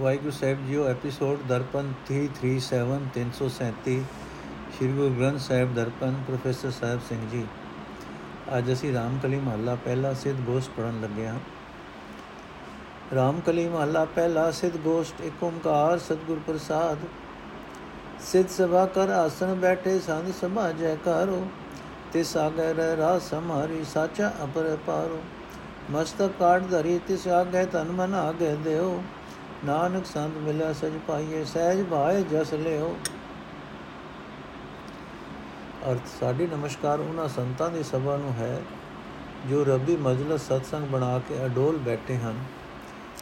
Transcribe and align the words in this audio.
ਵਾਹਿਗੁਰੂ 0.00 0.30
ਸਾਹਿਬ 0.30 0.66
ਜੀਓ, 0.66 0.86
episode 0.86 1.38
Darpan 1.48 1.92
337 2.06 3.06
337 3.14 4.02
Shri 4.76 4.88
Guru 4.92 5.14
Granth 5.14 5.40
Sahib 5.40 5.74
Darpan, 5.74 6.14
professor 6.26 6.70
Sahib 6.70 7.00
Singh 7.08 7.28
ji. 7.28 7.46
ਅੱਜ 8.58 8.72
ਅਸੀਂ 8.72 8.92
ਰਾਮਕਲੀ 8.94 9.36
ਮਹੱਲਾ 9.36 9.74
ਪਹਿਲਾ 9.74 10.12
ਸਿੱਧ 10.14 10.40
ਗੋਸ਼ਟ 10.40 10.70
ਪੜਨ 10.76 11.00
ਲੱਗੇ 11.00 11.26
ਹਾਂ। 11.26 11.38
ਰਾਮਕਲੀ 13.14 13.68
ਮਹੱਲਾ 13.68 14.04
ਪਹਿਲਾ 14.04 14.50
ਸਿੱਧ 14.50 14.76
ਗੋਸ਼ਟ, 14.76 15.20
ਇੱਕ 15.20 15.42
ਓੰਕਾਰ 15.42 15.98
ਸਤਿਗੁਰ 15.98 16.40
ਪ੍ਰਸਾਦ। 16.46 16.98
ਸਿੱਧ 18.20 18.48
ਸਭਾ 18.48 18.86
ਕਰ 18.86 19.08
ਆਸਣ 19.08 19.54
ਬੈਠੇ 19.54 19.98
ਸੰਗ 20.00 20.32
ਸਭਾ 20.32 20.72
ਜੈਕਾਰੋ 20.72 21.46
ਤੇ 22.12 22.24
ਸਾਗਰ 22.24 22.96
ਰਾਸ 22.98 23.34
ਹਮਾਰੀ 23.34 23.84
ਸਾਚਾ 23.84 24.32
ਅਪਰ 24.44 24.76
ਪਾਰੋ। 24.86 25.22
ਮਸਤਕ 25.90 26.30
ਕਾਟ 26.38 26.62
ਧਰੀ 26.70 27.00
ਤਿਸ 27.08 27.28
ਆਗੇ 27.28 27.66
ਤਨ 27.66 27.92
ਮਨ 27.92 28.14
ਆਗੇ 28.14 28.56
ਦਿਓ। 28.64 29.02
ਨਾਨਕ 29.66 30.06
ਸੰਤ 30.06 30.36
ਮਿਲਿਆ 30.38 30.72
ਸਜ 30.72 30.98
ਪਾਈਏ, 31.06 31.44
ਸਹਿਜ 31.44 31.82
ਭਾਏ 31.86 32.22
ਜਸ 32.22 32.52
ਲਿਓ। 32.54 32.94
ਅਰਥ, 35.90 36.06
ਸਾਡੀ 36.20 36.46
ਨਮਸਕਾਰ 36.46 37.00
ਉਹਨਾਂ 37.00 37.28
ਸੰਤਾਂ 37.28 37.70
ਦੀ 37.70 37.82
ਸਭਾ 37.82 38.16
ਨੂੰ 38.16 38.32
ਹੈ, 38.32 38.60
ਜੋ 39.48 39.64
ਰੱਬੀ 39.64 39.96
ਮਜਲਿਸ 39.96 40.40
ਸਤਸੰਗ 40.42 40.86
ਬਣਾ 40.86 41.18
ਕੇ 41.18 41.44
ਅਡੋਲ 41.46 41.76
ਬੈਠੇ 41.78 42.16
ਹਨ। 42.16 42.38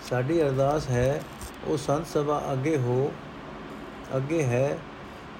ਸਾਡੀ 0.08 0.40
ਅਰਦਾਸ 0.42 0.88
ਹੈ, 0.90 1.22
ਉਹ 1.66 1.76
ਸੰਤ 1.76 2.06
ਸਭਾ 2.06 2.40
ਅੱਗੇ 2.52 2.76
ਹੋ, 2.78 3.12
ਅੱਗੇ 4.16 4.42
ਹੈ, 4.44 4.78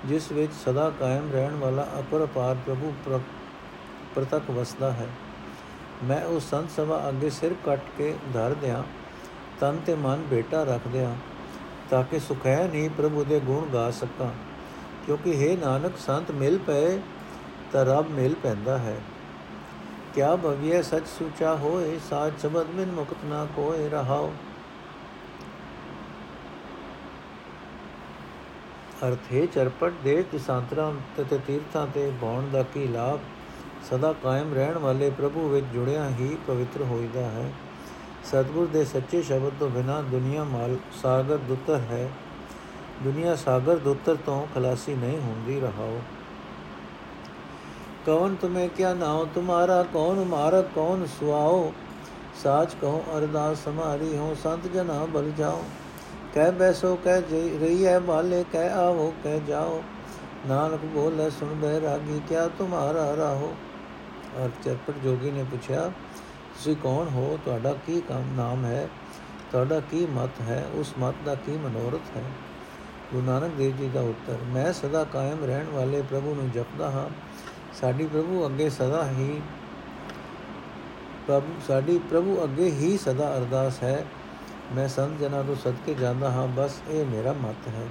ਜਿਸ 0.07 0.33
ਵਿੱਚ 0.33 0.53
ਸਦਾ 0.65 0.91
ਕਾਇਮ 0.91 1.31
ਰਹਿਣ 1.33 1.55
ਵਾਲਾ 1.55 1.87
ਅਪਰਪਾਰ 2.01 2.57
ਪ੍ਰਭੂ 2.67 2.93
ਪ੍ਰਤੱਖ 4.15 4.51
ਵਸਦਾ 4.51 4.93
ਹੈ। 4.93 5.09
ਮੈਂ 6.05 6.25
ਉਹ 6.25 6.41
ਸੰਤ 6.41 6.71
ਸਭਾ 6.71 7.09
ਅੱਗੇ 7.09 7.31
ਸਿਰ 7.31 7.55
ਕੱਟ 7.65 7.81
ਕੇ 7.99 8.15
ਧਰ 8.35 8.55
ਦਿਆਂ 8.55 8.83
ਤਨ 9.61 9.77
ਤੇ 9.87 9.95
ਮਨ 9.95 10.23
ਬੇਟਾ 10.31 10.63
ਰੱਖਦਿਆਂ, 10.63 11.15
ਤਾਂ 11.91 12.03
ਕਿ 12.03 12.19
ਸੁਖੈ 12.19 12.57
ਨਹੀਂ 12.69 12.91
ਪ੍ਰਭੂ 12.91 13.25
ਦੇ 13.25 13.41
ਗੁਣ 13.41 13.69
ਗਾ 13.73 13.91
ਸਕਾਂ। 13.91 14.31
ਕਿਉਂਕਿ 15.07 15.33
हे 15.33 15.59
ਨਾਨਕ, 15.61 15.99
ਸੰਤ 15.99 16.31
ਮਿਲ 16.31 16.59
ਪਏ 16.59 16.99
ਤਾਂ 17.73 17.85
ਰੱਬ 17.85 18.11
ਮਿਲ 18.11 18.35
ਪੈਂਦਾ 18.35 18.79
ਹੈ। 18.79 18.97
ਕਿਆ 20.15 20.37
ਭਵਿਏ 20.37 20.83
ਸਚ 20.83 21.07
ਸੁਚਾ 21.09 21.55
ਹੋਏ, 21.55 21.99
ਸਾਚ 22.11 22.41
ਸ਼ਬਦ 22.41 22.67
ਮਿਨ 22.71 22.93
ਮੁਕਤ 22.93 23.25
ਨਾ 23.25 23.47
ਕੋਏ 23.57 23.89
ਰਹਾਓ 23.89 24.33
ਅਰਥੇ 29.05 29.47
ਚਰਪਟ 29.47 29.93
ਦੇ 30.05 30.23
ਕਿਸਾਂਤਰਾਂ 30.23 30.93
ਤੇ 31.25 31.39
ਤੀਰਥਾਂ 31.39 31.87
ਤੇ 31.87 32.11
ਬੌਣ 32.21 32.49
ਦਾ 32.53 32.63
ਕੀ 32.63 32.87
ਲਾਭ, 32.87 33.19
ਸਦਾ 33.91 34.13
ਕਾਇਮ 34.13 34.55
ਰਹਿਣ 34.55 34.79
ਵਾਲੇ 34.79 35.11
ਪ੍ਰਭੂ 35.11 35.49
ਵਿੱਚ 35.49 35.67
ਜੁੜਿਆ 35.67 36.09
ਹੀ 36.11 36.37
ਪਵਿੱਤਰ 36.47 36.83
ਹੋਈਦਾ 36.83 37.21
ਹੈ। 37.21 37.51
ਸਤਗੁਰ 38.25 38.67
ਦੇ 38.67 38.85
ਸੱਚੇ 38.85 39.23
ਸ਼ਬਦ 39.23 39.53
ਤੋਂ 39.61 39.71
ਬਿਨਾ 39.71 40.03
ਦੁਨੀਆ 40.03 40.45
ਮਾਲ 40.45 40.77
ਸਾਗਰ 41.03 41.37
ਦੁੱਤਰ 41.37 41.77
ਹੈ। 41.77 42.09
ਦੁਨੀਆ 43.03 43.37
ਸਾਗਰ 43.37 43.77
ਦੁੱਤਰ 43.77 44.17
ਤੋਂ 44.27 44.47
ਖਲਾਸੀ 44.55 44.95
ਨਹੀਂ 44.95 45.21
ਹੁੰਦੀ 45.21 45.61
ਰਹਾਓ। 45.61 46.01
ਕੌਣ 48.07 48.35
ਤੁਮੇ 48.35 48.69
ਕਿਆ 48.69 48.95
ਨਾਉ? 48.95 49.27
ਤੁਮਾਰਾ 49.35 49.83
ਕੌਣ 49.83 50.25
ਮਾਰਕ 50.25 50.67
ਕੌਣ 50.75 51.07
ਸੁਆਓ? 51.07 51.73
ਸਾਚ 52.43 52.75
ਕਹੋ, 52.75 53.05
ਅਰਦਾਸ 53.19 53.69
ਹਮਾਰੀ 53.69 54.17
ਹੋ, 54.17 54.37
ਸੰਤ 54.43 54.67
ਜਨਾ 54.67 55.05
ਬਲ 55.05 55.31
ਜਾਓ 55.39 55.65
ਕਹਿ 56.35 56.53
ਬੈਸੋ, 56.53 56.99
ਕਹਿ 57.05 57.23
ਰਹੀ 57.61 57.87
ਹੈ 57.87 58.01
ਬਾਲੇ, 58.01 58.45
ਕਹਿ 58.53 58.69
ਆਵੋ, 58.69 59.15
ਕਹਿ 59.25 59.41
ਜਾਓ। 59.41 59.83
ਨਾਨਕ 60.47 60.81
ਬੋਲੇ 60.85 61.31
ਸੁਣ 61.31 61.55
ਬੈ 61.55 61.81
ਰਾਗੀ, 61.81 62.21
ਕਿਆ 62.29 62.49
ਤੁਮਾਰਾ 62.49 63.17
ਰਾਹੋ? 63.17 63.57
ਅਰ 64.45 64.51
ਚਰਪਟ 64.65 64.95
ਜੋਗੀ 65.05 65.31
ਨੇ 65.31 65.45
ਪੁੱਛਿਆ 65.45 65.93
ਤੁਸੀਂ 66.65 66.77
ਕੌਣ 66.83 67.09
ਹੋ? 67.09 67.39
ਤੁਹਾਡਾ 67.45 67.73
ਕੀ 67.87 68.01
ਕੰਮ 68.01 68.23
ਨਾਮ 68.37 68.65
ਹੈ? 68.65 68.89
ਤੁਹਾਡਾ 69.51 69.81
ਕੀ 69.81 70.07
ਮਤ 70.07 70.41
ਹੈ? 70.41 70.67
ਉਸ 70.75 70.95
ਮਤ 70.99 71.15
ਦਾ 71.25 71.35
ਕੀ 71.35 71.53
ਮਨੋਰਥ 71.53 72.17
ਹੈ? 72.17 72.23
ਗੁਰੂ 73.13 73.27
ਨਾਨਕ 73.27 73.53
ਦੇਵ 73.53 73.77
ਜੀ 73.77 73.89
ਦਾ 73.89 74.01
ਉੱਤਰ, 74.01 74.37
ਮੈਂ 74.47 74.73
ਸਦਾ 74.73 75.05
ਕਾਇਮ 75.05 75.45
ਰਹਿਣ 75.45 75.67
ਵਾਲੇ 75.67 76.03
ਪ੍ਰਭੂ 76.03 76.35
ਨੂੰ 76.35 76.51
ਜਪਦਾ 76.51 76.91
ਹਾਂ। 76.91 77.09
ਸਾਡੀ 77.81 78.07
ਪ੍ਰਭੂ 78.07 78.47
ਅੱਗੇ 78.47 78.71
ਸਦਾ 78.71 79.09
ਹੀ 79.11 79.43
ਪ੍ਰਭੂ, 81.27 81.55
ਸਾਡੀ 81.69 81.99
ਪ੍ਰਭੂ 82.11 82.45
ਅੱਗੇ 82.45 82.71
ਹੀ 82.71 82.99
ਸਦਾ 82.99 83.37
ਅਰਦਾਸ 83.37 83.83
ਹੈ। 83.83 84.05
ਮੈਂ 84.75 84.89
ਸੰਤ 84.89 85.19
ਜਨਾਂ 85.19 85.45
ਤੋਂ 85.45 85.55
ਸਦਕੇ 85.55 85.95
ਜਾਂਦਾ 85.95 86.31
ਹਾਂ, 86.31 86.47
ਬਸ 86.47 86.81
ਇਹ 86.89 87.05
ਮੇਰਾ 87.05 87.33
ਮਤ 87.33 87.69
ਹੈ। 87.69 87.87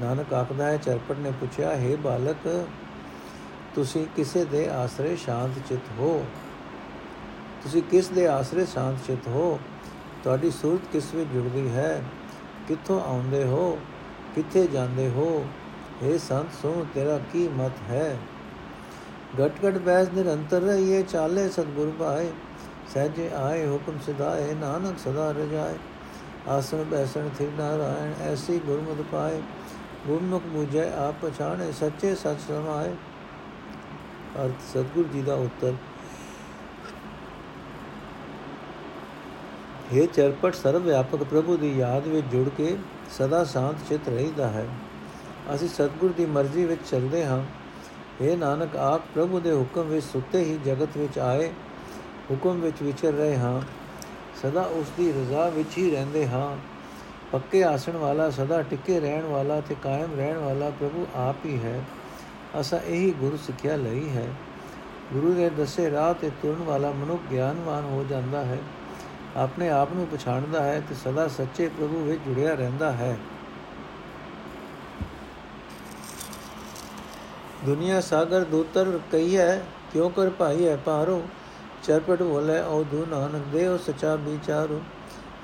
ਨਾਨਕ 0.00 0.34
ਆਖਦਾ 0.34 0.66
ਹੈ, 0.66 0.76
ਚਰਪਟ 0.76 1.16
ਨੇ 1.18 1.30
ਪੁੱਛਿਆ, 1.30 1.76
ਹੈ 1.76 1.96
ਬਾਲਕ, 1.96 2.66
ਤੁਸੀਂ 3.74 4.06
ਕਿਸੇ 4.16 4.44
ਦੇ 4.44 4.68
ਆਸਰੇ 4.68 5.16
ਸ਼ਾਂਤ 5.16 5.68
ਚਿਤ 5.68 5.90
ਹੋ? 5.98 6.26
ਤੁਸੀਂ 7.62 7.82
ਕਿਸ 7.82 8.08
ਦੇ 8.08 8.26
ਆਸਰੇ 8.26 8.66
ਸ਼ਾਂਤ 8.66 8.96
ਚਿਤ 9.06 9.28
ਹੋ? 9.28 9.60
ਤੁਹਾਡੀ 10.24 10.50
ਸੂਰਤ 10.50 10.80
ਕਿਸ 10.92 11.14
ਵਿੱਚ 11.14 11.30
ਜੁੜਦੀ 11.30 11.70
ਹੈ? 11.70 12.02
ਕਿੱਥੋਂ 12.68 13.00
ਆਉਂਦੇ 13.00 13.44
ਹੋ? 13.44 13.78
ਕਿੱਥੇ 14.34 14.66
ਜਾਂਦੇ 14.66 15.08
ਹੋ? 15.08 15.46
ਇਹ 16.02 16.18
ਸੰਤ, 16.18 16.46
ਸੁਣ 16.62 16.84
ਤੇਰਾ 16.94 17.20
ਕੀ 17.32 17.48
ਮਤ 17.48 17.72
ਹੈ? 17.90 18.18
ਘਟ 19.40 19.52
ਘਟ 19.68 19.78
ਬੈਸ 19.78 20.08
ਨਿਰੰਤਰ 20.08 20.60
ਰਹੀਏ 20.60 21.02
ਚਾਲੇ 21.02 21.48
ਸਤਗੁਰ 21.48 21.92
ਭਾਏ। 21.98 22.30
ਸਹਜੇ 22.94 23.30
ਆਏ 23.36 23.66
ਹੁਕਮ 23.66 23.98
ਸਿਧਾਏ, 24.06 24.54
ਨਾਨਕ 24.54 24.98
ਸਦਾ 24.98 25.30
ਰਜਾਏ। 25.30 25.74
ਆਸਣ 26.48 26.84
ਬੈਸਣ 26.84 27.28
ਥਿਰ 27.38 27.48
ਨਾਰਾਇਣ, 27.58 28.32
ਐਸੀ 28.32 28.58
ਗੁਰਮਤਿ 28.58 29.04
ਪਾਏ। 29.12 29.42
ਗੁਰਮੁਖ 30.06 30.42
ਬੁਝੈ 30.42 30.92
ਆਪ 30.92 31.14
ਪਛਾਣੇ, 31.22 31.72
ਸੱਚੇ 31.72 32.14
ਸਚ 32.14 32.36
ਸਮਾਏ। 32.48 32.94
ਅਰਥ, 34.44 34.70
ਸਤਗੁਰ 34.70 35.04
ਜੀ 35.04 35.22
ਦਾ 35.22 35.34
ਉੱਤਰ 35.34 35.72
ਇਹ 39.92 40.08
ਚਰਪਟ 40.08 40.54
ਸਰਵ 40.54 40.82
ਵਿਆਪਕ 40.82 41.18
ਪ੍ਰਭੂ 41.18 41.56
ਦੀ 41.56 41.78
ਯਾਦ 41.78 42.06
ਵਿੱਚ 42.06 42.26
ਜੁੜ 42.26 42.48
ਕੇ 42.48 42.76
ਸਦਾ 43.18 43.44
ਸ਼ਾਂਤ 43.44 43.76
ਚਿਤ 43.88 44.08
ਰਹਿਦਾ 44.08 44.48
ਹੈ। 44.48 44.66
ਅਸੀਂ 45.54 45.68
ਸਤਗੁਰ 45.68 46.12
ਦੀ 46.12 46.26
ਮਰਜ਼ੀ 46.26 46.64
ਵਿੱਚ 46.64 46.80
ਚੱਲਦੇ 46.90 47.26
ਹਾਂ। 47.26 47.44
ਇਹ 48.20 48.36
ਨਾਨਕ, 48.36 48.76
ਆਪ 48.76 49.02
ਪ੍ਰਭੂ 49.14 49.40
ਦੇ 49.40 49.52
ਹੁਕਮ 49.52 49.82
ਵਿੱਚ 49.82 50.06
ਸੁੱਤੇ 50.06 50.38
ਹੀ 50.38 50.58
ਜਗਤ 50.64 50.96
ਵਿੱਚ 50.96 51.18
ਆਏ, 51.18 51.52
ਹੁਕਮ 52.30 52.60
ਵਿੱਚ 52.60 52.82
ਵਿਚਰ 52.82 53.12
ਰਹੇ 53.12 53.36
ਹਾਂ। 53.36 53.62
ਸਦਾ 54.42 54.62
ਉਸ 54.62 54.86
ਦੀ 54.96 55.12
ਰਜ਼ਾ 55.12 55.48
ਵਿੱਚ 55.48 55.78
ਹੀ 55.78 55.90
ਰਹਿੰਦੇ 55.90 56.28
ਹਾਂ। 56.28 56.56
ਪੱਕੇ 57.32 57.64
ਆਸਣ 57.64 57.92
ਵਾਲਾ, 57.92 58.30
ਸਦਾ 58.30 58.62
ਟਿੱਕੇ 58.62 59.00
ਰਹਿਣ 59.00 59.24
ਵਾਲਾ 59.24 59.60
ਤੇ 59.60 59.76
ਕਾਇਮ 59.82 60.16
ਰਹਿਣ 60.16 60.38
ਵਾਲਾ 60.38 60.70
ਪ੍ਰਭੂ 60.70 61.06
ਆਪ 61.14 61.36
ਹੀ 61.46 61.58
ਹੈ। 61.64 61.84
ਅਸਾਂ 62.60 62.80
ਇਹੀ 62.80 63.10
ਗੁਰੂ 63.10 63.36
ਸਿੱਖਿਆ 63.36 63.76
ਲਈ 63.76 64.08
ਹੈ। 64.08 64.26
ਗੁਰੂ 65.12 65.32
ਦੇ 65.32 65.50
ਦੱਸੇ 65.50 65.90
ਰਾਹ 65.90 66.14
ਤੇ 66.14 66.30
ਤੁਰਨ 66.30 66.62
ਵਾਲਾ 66.62 66.90
ਮਨੁੱਖ 66.90 67.22
ਗਿਆਨਵਾਨ 67.30 67.84
ਹੋ 67.84 68.06
ਜਾਂਦਾ 68.10 68.44
ਹੈ। 68.44 68.58
ਆਪਣੇ 69.36 69.68
ਆਪ 69.68 69.92
ਨੂੰ 69.92 70.06
ਪਛਾਣਦਾ 70.06 70.62
ਹੈ 70.62 70.82
ਤੇ 70.88 70.94
ਸਦਾ 70.94 71.28
ਸੱਚੇ 71.28 71.68
ਪ੍ਰਭੂ 71.68 72.04
ਵਿੱਚ 72.04 72.20
ਜੁੜਿਆ 72.26 72.54
ਰਹਿੰਦਾ 72.54 72.92
ਹੈ। 72.92 73.16
ਦੁਨੀਆ 77.64 78.00
ਸਾਗਰ 78.00 78.44
ਦੂਤਰ 78.44 78.98
ਕਈ 79.12 79.36
ਹੈ, 79.36 79.62
ਕਿਉ 79.92 80.08
ਕਰ 80.08 80.30
ਭਾਈ 80.30 80.68
ਹੈ 80.68 80.76
ਪਾਰੋ 80.76 81.22
ਚਰਪਟ 81.82 82.22
ਬੋਲੇ 82.22 82.60
ਉਹ 82.60 82.84
ਦੂ 82.84 83.06
ਨਾਨਕ 83.10 83.42
ਦੇਵ 83.52 83.76
ਸਚਾ 83.76 84.14
ਵਿਚਾਰੋ 84.14 84.80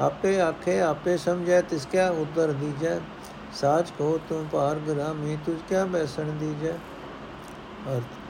ਆਪੇ 0.00 0.40
ਆਖੇ, 0.40 0.80
ਆਪੇ 0.80 1.16
ਸਮਝੈ, 1.16 1.60
ਤਿਸ 1.60 1.86
ਕਿਆ 1.86 2.10
ਉਤਰ 2.10 2.52
ਦੀਜੈ? 2.52 3.00
ਸਾਚ 3.52 3.90
ਕੋ 3.90 4.18
ਤੁਮ 4.28 4.46
ਪਾਰ 4.52 4.74
ਗ੍ਰਾਮੀ 4.74 5.38
ਤੁਝ 5.46 5.56
ਕਿਆ 5.68 5.84
ਬੈਸਣ 5.84 6.24
ਦੀਜੈ? 6.24 6.72
ਅਰਥ 7.88 8.25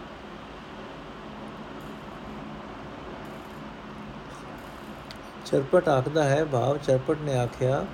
ਚਰਪਟ 5.47 5.89
ਆਖਦਾ 5.89 6.25
ਹੈ, 6.25 6.45
ਭਾਵ 6.45 6.79
ਚਰਪਟ 6.79 7.17
ਨੇ 7.25 7.39
ਆਖਿਆ, 7.39 7.85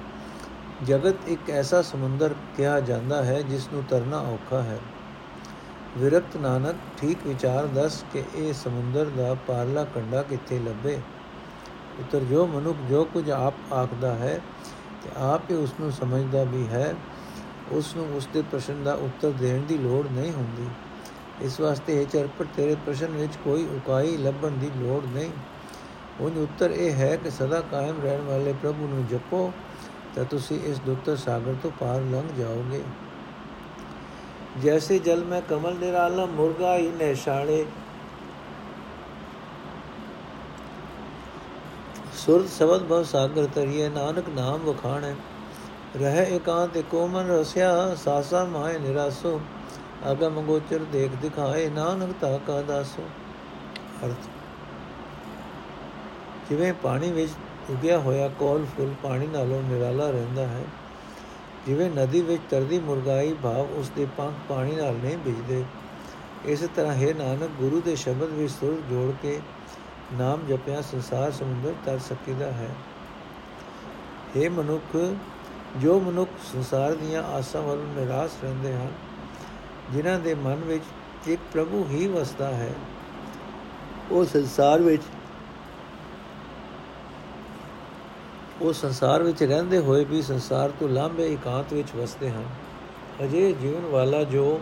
ਜਗਤ 0.85 1.15
ਇੱਕ 1.27 1.51
ਐਸਾ 1.51 1.83
ਸਮੁੰਦਰ 1.83 2.35
ਕਿਹਾ 2.57 2.81
ਜਾਂਦਾ 2.81 3.25
ਹੈ 3.25 3.43
ਜਿਸ 3.43 3.69
ਨੂੰ 3.73 3.85
ਤਰਨਾ 3.89 4.19
ਔਖਾ 4.19 4.63
ਹੈ। 4.63 4.79
ਵਿਰਕਤ 5.99 6.37
ਨਾਨਕ, 6.37 6.77
ਠੀਕ 7.01 7.19
ਵਿਚਾਰ 7.27 7.67
ਦੱਸ 7.67 8.05
ਕਿ 8.13 8.23
ਇਹ 8.35 8.53
ਸਮੁੰਦਰ 8.53 9.05
ਦਾ 9.05 9.35
ਪਾਰਲਾ 9.35 9.85
ਕੰਡਾ 9.85 10.23
ਕਿੱਥੇ 10.23 10.59
ਲੱਭੇ? 10.59 10.99
ਉਤਰ 12.01 12.21
ਜੋ 12.21 12.47
ਮਨੁੱਖ 12.47 12.79
ਜੋ 12.91 13.05
ਕੁਝ 13.05 13.31
ਆਪ 13.31 13.73
ਆਖਦਾ 13.73 14.15
ਹੈ 14.15 14.41
ਤੇ 15.05 15.11
ਆਪ 15.17 15.51
ਹੀ 15.51 15.57
ਉਸ 15.57 15.75
ਨੂੰ 15.81 15.93
ਸਮਝਦਾ 15.93 16.45
ਵੀ 16.45 16.67
ਹੈ 16.69 16.95
ਉਸ 17.73 17.97
ਨੂੰ 17.97 18.17
ਉਸ 18.17 18.29
ਦੇ 18.35 18.43
ਪ੍ਰਸ਼ਨ 18.43 18.85
ਦਾ 18.85 18.95
ਉੱਤਰ 18.95 19.31
ਦੇਣ 19.31 19.61
ਦੀ 19.61 19.79
ਲੋੜ 19.79 20.07
ਨਹੀਂ 20.13 20.33
ਹੁੰਦੀ। 20.33 20.67
ਇਸ 21.43 21.61
ਵਾਸਤੇ 21.61 22.03
ਇਹ 22.03 22.07
ਚਰਪਟ 22.07 22.47
ਤੇਰੇ 22.57 22.75
ਪ੍ਰਸ਼ਨ 22.75 23.07
ਵਿੱਚ 23.07 23.37
ਕੋਈ 23.45 23.67
ਉਕਾਈ 23.77 24.17
ਲੱਭਣ 24.17 24.51
ਦੀ 24.51 24.71
ਲੋੜ 24.77 25.05
ਨਹੀਂ। 25.15 25.31
ਉਹ 26.23 26.43
ਉੱਤਰ 26.43 26.71
ਇਹ 26.71 26.93
ਹੈ 26.95 27.15
ਕਿ 27.17 27.31
ਸਦਾ 27.31 27.61
ਕਾਇਮ 27.71 28.01
ਰਹਿਣ 28.03 28.21
ਵਾਲੇ 28.21 28.53
ਪ੍ਰਭੂ 28.53 28.87
ਨੂੰ 28.89 29.07
ਜਪੋ 29.07 29.53
ਤਾਂ 30.17 30.25
ਤੁਸੀਂ 30.25 30.59
ਇਸ 30.63 30.79
ਦੁੱਤਰ 30.87 31.17
ਸਾਗਰ 31.17 31.55
ਤੋਂ 31.63 31.71
ਪਾਰ 31.81 32.01
ਲੰਘ 32.03 32.29
ਜਾਓਗੇ 32.39 32.83
ਜੈਸੇ 34.63 34.99
ਜਲ 34.99 35.25
ਮੈਂ 35.25 35.41
ਕਮਲ 35.41 35.79
ਨਿਰਾਲਾ 35.79 36.27
ਮੁਰਗਾ 36.27 36.77
ਹੀ 36.77 36.91
ਨਹਿਸ਼ਾਲੇ 36.91 37.65
ਸੁਰਤ 42.17 42.49
ਸ਼ਬਦ 42.49 42.83
ਭਵ 42.83 43.03
ਸਾਗਰ 43.03 43.47
ਤਰੀਏ 43.55 43.89
ਨਾਨਕ 43.89 44.29
ਨਾਮ 44.29 44.65
ਵਖਾਣੈ 44.65 45.15
ਰਹਿ 45.97 46.25
ਇਕਾਂਤ 46.37 46.79
ਕੋਮਨ 46.91 47.31
ਰਸਿਆ 47.31 47.73
ਸਾਸਾ 47.95 48.45
ਮਾਇ 48.45 48.79
ਨਿਰਾਸੋ 48.79 49.41
ਅਗਮ 50.11 50.41
ਗੋਚਰ 50.43 50.85
ਦੇਖ 50.93 51.17
ਦਿਖਾਏ 51.23 51.69
ਨਾਨਕ 51.71 52.15
ਤਾ 52.21 52.37
ਕਾ 52.47 52.61
ਦਾਸੋ 52.63 53.09
ਅਰਥ 54.05 54.29
ਜਿਵੇਂ 56.53 56.73
ਪਾਣੀ 56.73 57.11
ਵਿੱਚ 57.13 57.31
ਉਗਿਆ 57.71 57.99
ਹੋਇਆ 57.99 58.29
ਕੋਲ 58.29 58.65
ਫੁੱਲ 58.77 58.93
ਪਾਣੀ 59.03 59.27
ਨਾਲੋਂ 59.27 59.61
ਨਿਰਾਲਾ 59.63 60.09
ਰਹਿੰਦਾ 60.11 60.47
ਹੈ, 60.47 60.65
ਜਿਵੇਂ 61.67 61.89
ਨਦੀ 61.91 62.21
ਵਿੱਚ 62.21 62.43
ਤਰਦੀ 62.51 62.79
ਮੁਰਗਾਈ 62.79 63.33
ਭਾਵ 63.43 63.69
ਉਸ 63.77 63.89
ਦੇ 63.89 64.07
ਪੰਖ 64.17 64.33
ਪਾਣੀ 64.49 64.75
ਨਾਲ 64.77 64.95
ਨਹੀਂ 64.95 65.17
ਭਿਜਦੇ 65.19 65.63
ਇਸੇ 66.47 66.69
ਤਰ੍ਹਾਂ 66.77 66.95
ਹੈ 66.95 67.13
ਨਾਨਕ, 67.15 67.51
ਗੁਰੂ 67.59 67.81
ਦੇ 67.81 67.95
ਸ਼ਬਦ 67.97 68.33
ਵਿੱਚ 68.33 68.53
ਸੁਰ 68.53 68.81
ਜੋੜ 68.91 69.13
ਕੇ 69.23 69.39
ਨਾਮ 70.13 70.47
ਜਪਿਆ 70.47 70.83
ਸੰਸਾਰ 70.83 71.33
ਸਮੁੰਦਰ 71.33 71.75
ਤਰ 71.87 71.99
ਸਕੀਦਾ 71.99 72.51
ਹੈ। 72.53 72.69
हे 74.37 74.51
ਮਨੁੱਖ, 74.51 74.97
ਜੋ 75.79 75.99
ਮਨੁੱਖ 76.01 76.31
ਸੰਸਾਰ 76.53 76.95
ਦੀਆਂ 76.95 77.23
ਆਸਾਂ 77.23 77.63
ਵੱਲ 77.63 77.79
ਨਿਰਾਸ਼ 77.97 78.33
ਰਹਿੰਦੇ 78.43 78.75
ਹਨ, 78.75 78.93
ਜਿਨ੍ਹਾਂ 79.93 80.19
ਦੇ 80.19 80.35
ਮਨ 80.35 80.65
ਵਿੱਚ 80.67 81.29
ਇੱਕ 81.29 81.41
ਪ੍ਰਭੂ 81.53 81.85
ਹੀ 81.91 82.07
ਵਸਦਾ 82.09 82.51
ਹੈ, 82.55 82.73
ਉਹ 84.11 84.25
ਸੰਸਾਰ 84.25 84.81
ਵਿੱਚ 84.81 85.03
ਉਹ 88.63 88.73
ਸੰਸਾਰ 88.73 89.23
ਵਿੱਚ 89.23 89.43
ਰਹਿੰਦੇ 89.43 89.79
ਹੋਏ 89.79 90.05
ਵੀ 90.05 90.23
ਸੰਸਾਰ 90.23 90.73
ਤੋਂ 90.81 90.89
ਲਾਂਭੇ 90.89 91.27
ਇਕਾਂਤ 91.27 91.73
ਵਿੱਚ 91.73 91.89
ਵਸਦੇ 91.97 92.31
ਹਨ। 92.31 92.45
ਅਜੇ 93.25 93.53
ਜੀਵਨ 93.53 93.87
ਵਾਲਾ 93.87 94.23
ਜੋ 94.25 94.61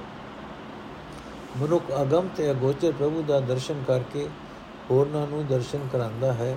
ਮਨੁੱਖ 1.57 1.85
ਅਗਮ 2.03 2.29
ਤੇ 2.37 2.51
ਅਗੋਚਰ 2.51 2.93
ਪ੍ਰਭੂ 2.93 3.23
ਦਾ 3.23 3.41
ਦਰਸ਼ਨ 3.41 3.83
ਕਰਕੇ 3.87 4.29
ਹੋਰਨਾਂ 4.91 5.27
ਨੂੰ 5.27 5.47
ਦਰਸ਼ਨ 5.47 5.87
ਕਰਾਂਦਾ 5.93 6.33
ਹੈ, 6.33 6.57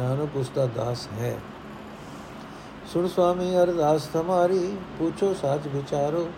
ਨਾਨਕ 0.00 0.36
ਉਸ 0.36 0.50
ਦਾ 0.54 0.66
ਦਾਸ 0.66 1.08
ਹੈ। 1.12 1.38
ਸੁਣ 2.92 3.08
ਸੁਆਮੀ 3.08 3.56
ਅਰਦਾਸ 3.56 4.06
ਤੁਮਾਰੀ 4.06 4.76
ਪੁੱਛੋ 4.98 5.34
ਸਾਚ 5.34 5.68
ਵਿਚਾਰੋ, 5.68 6.28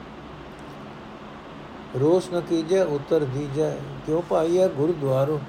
ਰੋਸ 2.01 2.31
ਨ 2.35 2.41
ਕੀਜੈ, 2.41 2.85
ਉਤਰ 2.85 3.25
ਦੀਜੈ, 3.25 3.71
ਕਿਉ 4.07 4.23
ਪਾਈਐ 4.31 4.69
ਗੁਰਦੁਆਰੋ? 4.69 5.41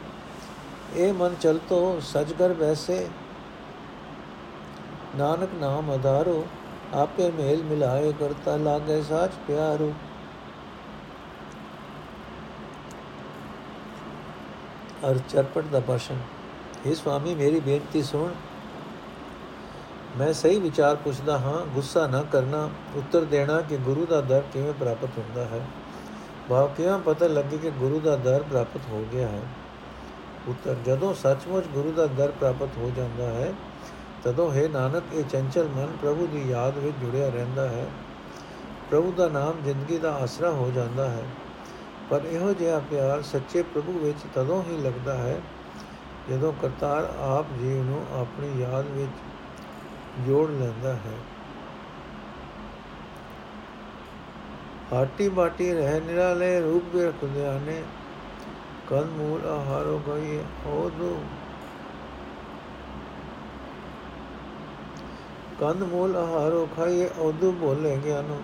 ਇਹ 0.95 1.13
ਮਨ 1.13 1.35
ਚਲਤੋ 1.41 1.99
ਸਜ 2.01 2.33
ਕਰ 2.33 2.53
ਵੈਸੇ 2.53 3.07
ਨਾਨਕ 5.17 5.49
ਨਾਮ 5.55 5.91
ਆਧਾਰੋ 5.91 6.47
ਆਪੇ 6.93 7.31
ਮੇਲ 7.31 7.63
ਮਿਲਾਏ 7.63 8.13
ਕਰਤਾ 8.19 8.55
ਲਾਗੇ 8.57 9.01
ਸਾਚ 9.01 9.31
ਪਿਆਰੋ। 9.47 9.93
ਅਰ 15.09 15.17
ਚਰਪਟ 15.29 15.63
ਦਾ 15.63 15.79
ਭਾਸ਼ਣ 15.79 16.15
ਇਹ 16.85 16.95
ਸੁਆਮੀ 16.95 17.35
ਮੇਰੀ 17.35 17.59
ਬੇਨਤੀ 17.59 18.03
ਸੁਣ। 18.03 18.33
ਮੈਂ 20.17 20.33
ਸਹੀ 20.33 20.59
ਵਿਚਾਰ 20.59 20.95
ਪੁੱਛਦਾ 20.95 21.37
ਹਾਂ, 21.37 21.65
ਗੁੱਸਾ 21.65 22.07
ਨਾ 22.07 22.23
ਕਰਨਾ, 22.31 22.69
ਉੱਤਰ 22.95 23.23
ਦੇਣਾ 23.23 23.61
ਕਿ 23.61 23.77
ਗੁਰੂ 23.77 24.05
ਦਾ 24.05 24.21
ਦਰ 24.21 24.43
ਕਿਵੇਂ 24.53 24.73
ਪ੍ਰਾਪਤ 24.73 25.09
ਹੁੰਦਾ 25.17 25.45
ਹੈ। 25.45 25.65
ਭਾਵ 26.49 26.69
ਕਿਵੇਂ 26.77 26.99
ਪਤਾ 26.99 27.27
ਲੱਗੇ 27.27 27.57
ਕਿ 27.57 27.69
ਗੁਰੂ 27.69 27.99
ਦਾ 27.99 28.15
ਦਰ 28.15 28.43
ਪ੍ਰਾਪਤ 28.43 28.81
ਹੋ 28.89 29.05
ਗਿਆ 29.11 29.27
ਹੈ। 29.27 29.41
ਉੱਤਰ, 30.47 30.75
ਜਦੋਂ 30.85 31.13
ਸੱਚਮੁੱਚ 31.13 31.65
ਗੁਰੂ 31.65 31.91
ਦਾ 31.91 32.05
ਦਰ 32.05 32.31
ਪ੍ਰਾਪਤ 32.31 32.77
ਹੋ 32.77 32.91
ਜਾਂਦਾ 32.97 33.25
ਹੈ 33.25 33.53
ਤਦੋਂ 34.25 34.51
ਹੈ 34.51 34.67
ਨਾਨਕ, 34.67 35.03
ਇਹ 35.13 35.23
ਚੰਚਲ 35.23 35.67
ਮਨ 35.67 35.97
ਪ੍ਰਭੂ 36.01 36.27
ਦੀ 36.27 36.49
ਯਾਦ 36.51 36.77
ਵਿੱਚ 36.77 36.97
ਜੁੜਿਆ 36.97 37.29
ਰਹਿੰਦਾ 37.29 37.67
ਹੈ। 37.69 37.85
ਪ੍ਰਭੂ 38.91 39.11
ਦਾ 39.11 39.27
ਨਾਮ 39.27 39.61
ਜ਼ਿੰਦਗੀ 39.63 39.97
ਦਾ 39.97 40.13
ਆਸਰਾ 40.13 40.51
ਹੋ 40.51 40.71
ਜਾਂਦਾ 40.75 41.09
ਹੈ। 41.09 41.23
ਪਰ 42.09 42.21
ਇਹੋ 42.21 42.53
ਜਿਹਾ 42.53 42.79
ਪਿਆਰ 42.79 43.21
ਸੱਚੇ 43.21 43.61
ਪ੍ਰਭੂ 43.61 43.91
ਵਿੱਚ 43.91 44.17
ਤਦੋਂ 44.35 44.63
ਹੀ 44.63 44.77
ਲੱਗਦਾ 44.77 45.13
ਹੈ, 45.13 45.41
ਜਦੋਂ 46.29 46.53
ਕਰਤਾਰ 46.61 47.13
ਆਪ 47.19 47.45
ਜੀਵ 47.61 47.83
ਨੂੰ 47.83 48.05
ਆਪਣੀ 48.21 48.61
ਯਾਦ 48.61 48.85
ਵਿੱਚ 48.85 49.11
ਜੋੜ 50.27 50.49
ਲੈਂਦਾ 50.49 50.93
ਹੈ। 50.93 51.17
ਹਾਟੀ 54.93 55.29
ਬਾਟੀ 55.29 55.73
ਰਹਿ 55.73 55.99
ਨਿਰਾਲੇ 55.99 56.59
ਰੂਪ 56.61 56.95
ਦੇ 56.95 57.11
ਖੁਦਿਆਨੇ 57.21 57.83
ਕੰਨ 58.89 59.05
ਮੂਲ 59.05 59.47
ਆਹਾਰੋ 59.47 60.01
ਗਈ 60.07 60.37
ਉਹਦੂ 60.65 61.23
ਕੰਦ 65.59 65.83
ਮੂਲ 65.83 66.15
ਆਹਾਰੋ 66.15 66.67
ਖਾਈਏ, 66.75 67.09
ਉਹਦੂ 67.19 67.51
ਬੋਲੇ 67.51 67.95
ਗਿਆਨੋ। 67.97 68.41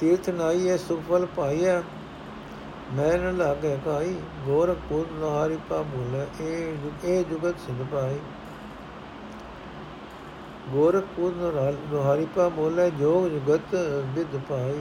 ਤੀਰਥ 0.00 0.28
ਨਾਈਏ, 0.30 0.76
ਸੁਫਲ 0.78 1.26
ਪਾਈਏ 1.36 1.80
ਮੈਂ 2.94 3.12
ਨ 3.18 3.36
ਲਾਗੇ 3.36 3.76
ਕਾਈ 3.84 4.14
ਗੋਰਖਪੁਰ 4.46 5.06
ਨਹਾਰੀ 5.20 5.56
ਪਾ 5.68 5.80
ਬੋਲੇ 5.82 6.26
ਇਹ 6.40 6.76
ਇਹ 7.04 7.24
ਜੁਗਤ 7.24 7.58
ਸਿੰਧ 7.66 7.82
ਪਾਈ 7.92 8.18
ਗੋਰਖਪੁਰ 10.72 11.34
ਨਹਾਰੀ 11.92 12.26
ਪਾ 12.36 12.48
ਬੋਲੇ 12.48 12.90
ਜੋਗ 12.90 13.26
ਜੁਗਤ 13.28 13.74
ਵਿਦ 14.14 14.36
ਪਾਈ 14.48 14.78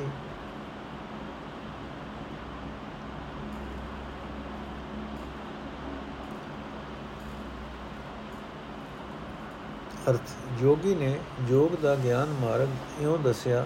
ਅਰਥ, 10.10 10.32
ਜੋਗੀ 10.62 10.94
ਨੇ 10.96 11.18
ਜੋਗ 11.50 11.76
ਦਾ 11.82 11.96
ਗਿਆਨ 11.96 12.34
ਮਾਰਗ 12.42 13.02
ਇਉਂ 13.02 13.18
ਦੱਸਿਆ, 13.18 13.66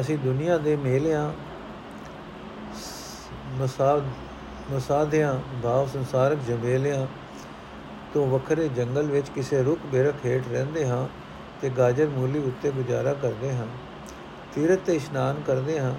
ਅਸੀਂ 0.00 0.16
ਦੁਨੀਆ 0.18 0.56
ਦੇ 0.58 0.76
ਮੇਲਿਆਂ, 0.76 1.30
ਮਸਾਦ 3.58 4.04
ਮਸਾਧਿਆਂ 4.70 5.34
ਭਾਵ 5.62 5.86
ਸੰਸਾਰਕ 5.86 6.38
ਜੰਗੇਲਿਆਂ 6.46 7.06
ਤੋਂ 8.14 8.26
ਵੱਖਰੇ 8.26 8.68
ਜੰਗਲ 8.68 9.06
ਵਿੱਚ 9.06 9.28
ਕਿਸੇ 9.28 9.62
ਰੁੱਖ 9.62 9.86
ਬੇਰਖ 9.86 10.24
ਹੇਠ 10.26 10.48
ਰਹਿੰਦੇ 10.48 10.86
ਹਾਂ 10.88 11.06
ਤੇ 11.62 11.70
ਗਾਜਰ 11.70 12.08
ਮੂਲੀ 12.08 12.38
ਉੱਤੇ 12.38 12.70
ਗੁਜ਼ਾਰਾ 12.70 13.12
ਕਰਦੇ 13.12 13.52
ਹਾਂ, 13.52 13.66
ਤੀਰਥ 14.54 14.80
ਤੇ 14.86 14.94
ਇਸ਼ਨਾਨ 14.96 15.40
ਕਰਦੇ 15.46 15.78
ਹਾਂ, 15.80 15.94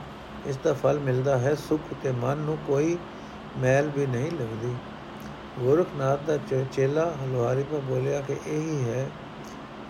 ਇਸ 0.47 0.57
ਦਾ 0.57 0.73
ਫਲ 0.73 0.99
ਮਿਲਦਾ 0.99 1.37
ਹੈ, 1.37 1.55
ਸੁਖ 1.59 1.93
ਤੇ 2.03 2.11
ਮਨ 2.11 2.37
ਨੂੰ 2.37 2.57
ਕੋਈ 2.67 2.97
ਮੈਲ 3.57 3.89
ਵੀ 3.89 4.05
ਨਹੀਂ 4.05 4.31
ਲੱਗਦੀ। 4.31 4.75
ਗੋਰਖਨਾਥ 5.59 6.19
ਦਾ 6.27 6.37
ਚੇਲਾ 6.73 7.05
ਹਲਵਾਰੀ 7.23 7.63
ਕੋ 7.63 7.81
ਬੋਲਿਆ 7.87 8.21
ਕਿ 8.21 8.35
ਇਹੀ 8.47 8.83
ਹੈ 8.83 9.09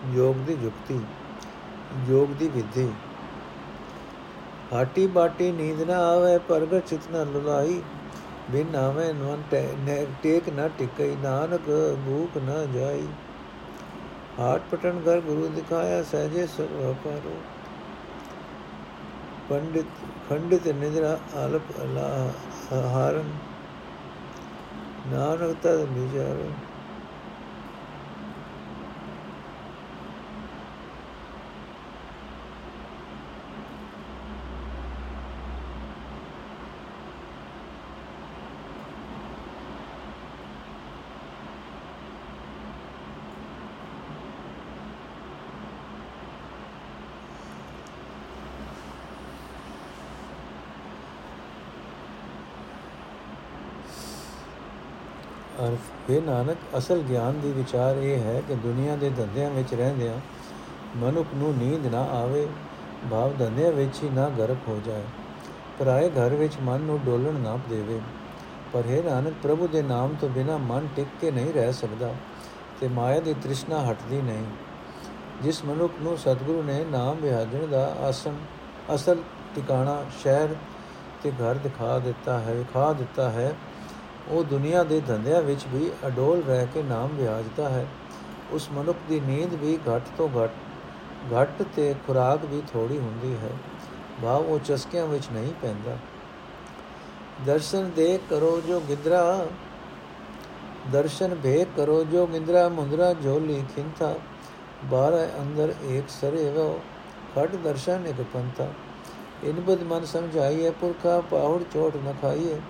ਯੋਗ 0.06 0.36
ਦੀ 0.36 0.54
ਜੁਗਤੀ 0.54 1.00
ਯੋਗ 2.08 2.28
ਦੀ 2.30 2.48
ਵਿਧੀ। 2.48 2.88
ਹਾਟੀ 4.72 5.06
ਬਾਟੀ 5.06 5.50
ਨੀਂਦ 5.52 5.82
ਨਾ 5.82 5.96
ਆਵੇ, 6.06 6.36
ਪ੍ਰਗਟ 6.38 6.86
ਚਿਤ 6.86 7.10
ਨ 7.12 7.24
ਲੁਲਾਈ। 7.32 7.80
ਬਿਨ 8.50 8.76
ਆਵੇ 8.76 9.12
ਨਵਨ 9.12 9.42
ਟੇਕ 10.22 10.48
ਨਾ 10.48 10.68
ਟਿਕਈ, 10.68 11.16
ਨਾਨਕ 11.16 11.68
ਭੂਖ 12.06 12.36
ਨਾ 12.42 12.64
ਜਾਈ। 12.74 13.06
ਹਾਟ 14.38 14.62
ਪਟਨ 14.70 15.00
ਘਰ 15.00 15.20
ਗੁਰੂ 15.20 15.48
ਦਿਖਾਇਆ, 15.48 16.02
ਸਹਜੇ 16.02 16.46
ਸਰਵਪਾਰੋ 16.46 17.36
ਪੰਡਿਤ, 19.48 19.86
ਖੰਡਿਤ 20.28 20.66
ਨਿਦਰਾ 20.68 21.18
ਆਲਪ 21.36 21.70
ਅਲਾ 21.82 22.08
ਹਾਰਨ। 22.88 23.30
ਨਾਨਕ 25.08 25.56
ਤਦ 25.62 25.80
ਵਿਚਾਰੋ 25.90 26.50
ਅਰਥ 55.60 56.10
ਇਹ 56.10 56.22
ਨਾਨਕ, 56.22 56.56
ਅਸਲ 56.78 56.98
ਗਿਆਨ 56.98 57.40
ਦੀ 57.40 57.52
ਵਿਚਾਰ 57.52 57.96
ਇਹ 57.96 58.18
ਹੈ 58.18 58.42
ਕਿ 58.48 58.54
ਦੁਨੀਆ 58.54 58.96
ਦੇ 58.96 59.10
ਧੰਦਿਆਂ 59.10 59.50
ਵਿੱਚ 59.50 59.74
ਰਹਿੰਦਿਆਂ 59.74 60.20
ਮਨੁੱਖ 60.96 61.28
ਨੂੰ 61.34 61.54
ਨੀਂਦ 61.58 61.86
ਨਾ 61.86 62.02
ਆਵੇ, 62.02 62.46
ਭਾਵ 63.10 63.32
ਧੰਦਿਆਂ 63.38 63.72
ਵਿੱਚ 63.72 64.02
ਹੀ 64.02 64.10
ਨਾ 64.10 64.28
ਗਰਕ 64.28 64.68
ਹੋ 64.68 64.80
ਜਾਏ। 64.86 65.02
ਪਰਾਏ 65.78 66.10
ਘਰ 66.10 66.34
ਵਿੱਚ 66.34 66.52
ਮਨ 66.62 66.80
ਨੂੰ 66.80 67.00
ਡੋਲਣ 67.04 67.34
ਨਾ 67.34 67.58
ਦੇਵੇ। 67.68 68.00
ਪਰ 68.72 68.82
ਇਹ 68.86 69.02
ਨਾਨਕ, 69.04 69.34
ਪ੍ਰਭੂ 69.42 69.66
ਦੇ 69.66 69.82
ਨਾਮ 69.82 70.14
ਤੋਂ 70.20 70.28
ਬਿਨਾ 70.28 70.56
ਮਨ 70.56 70.88
ਟਿਕ 70.96 71.06
ਕੇ 71.20 71.30
ਨਹੀਂ 71.30 71.52
ਰਹਿ 71.52 71.72
ਸਕਦਾ 71.72 72.14
ਤੇ 72.80 72.88
ਮਾਇਆ 72.88 73.20
ਦੀ 73.20 73.34
ਤ੍ਰਿਸ਼ਨਾ 73.34 73.92
ਹਟਦੀ 73.92 74.20
ਨਹੀਂ। 74.22 74.44
ਜਿਸ 75.42 75.64
ਮਨੁੱਖ 75.64 75.92
ਨੂੰ 76.02 76.18
ਸਤਿਗੁਰੂ 76.18 76.62
ਨੇ 76.62 76.84
ਨਾਮ 76.84 77.16
ਵਿਹਾਜਣ 77.16 77.66
ਦਾ 77.66 77.84
ਆਸਨ 78.00 78.36
ਅਸਲ 78.94 79.16
ਟਿਕਾਣਾ, 79.54 80.04
ਸ਼ਹਿਰ 80.22 80.48
ਤੇ 81.22 81.30
ਘਰ 81.30 81.54
ਦਿਖਾ 81.54 81.98
ਦਿੱਤਾ 81.98 82.38
ਹੈ, 82.38 82.54
ਵਿਖਾ 82.54 82.92
ਦਿੱਤਾ 82.92 83.30
ਹੈ 83.30 83.54
ਉਹ 84.28 84.44
ਦੁਨੀਆ 84.44 84.82
ਦੇ 84.82 85.00
ਧੰਦਿਆਂ 85.00 85.42
ਵਿੱਚ 85.42 85.66
ਵੀ 85.68 85.90
ਅਡੋਲ 86.06 86.42
ਰਹਿ 86.42 86.66
ਕੇ 86.66 86.82
ਨਾਮ 86.82 87.08
ਵਿਆਜਦਾ 87.12 87.68
ਹੈ। 87.68 87.86
ਉਸ 88.50 88.68
ਮਨੁੱਖ 88.72 88.98
ਦੀ 89.08 89.20
ਨੀਂਦ 89.20 89.54
ਵੀ 89.54 89.78
ਘੱਟ 89.78 90.02
ਤੋਂ 90.16 90.28
ਘੱਟ 90.28 90.50
ਘੱਟ 91.34 91.62
ਤੇ 91.76 91.94
ਖੁਰਾਕ 92.06 92.44
ਵੀ 92.44 92.62
ਥੋੜੀ 92.72 92.98
ਹੁੰਦੀ 92.98 93.36
ਹੈ। 93.42 93.50
ਭਾਵ 94.22 94.46
ਉਹ 94.46 94.58
ਚਸਕਿਆਂ 94.58 95.06
ਵਿੱਚ 95.06 95.24
ਨਹੀਂ 95.32 95.52
ਪੈਂਦਾ। 95.62 95.96
ਦਰਸ਼ਨ 97.46 97.90
ਦੇ 97.96 98.18
ਕਰੋ 98.30 98.60
ਜੋ 98.60 98.80
ਗਿੰਦਰਾ, 98.80 99.46
ਦਰਸ਼ਨ 100.92 101.34
ਭੇ 101.34 101.66
ਕਰੋ 101.76 102.04
ਜੋ 102.04 102.26
ਗਿੰਦਰਾ 102.26 102.68
ਮੁੰਦਰਾ 102.68 103.14
ਝੋਲੀ 103.14 103.64
ਖਿੰਥਾ 103.74 104.14
ਬਾਰੇ 104.84 105.42
ਅੰਦਰ 105.42 105.74
ਇੱਕ 105.82 106.10
ਸਰੇਵੋ 106.10 106.80
ਖੜ 107.34 107.48
ਦਰਸ਼ਨ 107.48 108.06
ਇੱਕ 108.06 108.24
ਪੰਥਾ। 108.34 108.68
ਇਨਬਦ 109.44 109.82
ਮਨ 109.82 110.04
ਸਮਝਾਈਏ, 110.04 110.70
ਪੁਰਖਾ 110.70 111.20
ਪਾਹੁੜ 111.20 111.62
ਚੋਟ 111.62 111.96
ਨ 111.96 112.14
ਖਾਈਏ। 112.22 112.60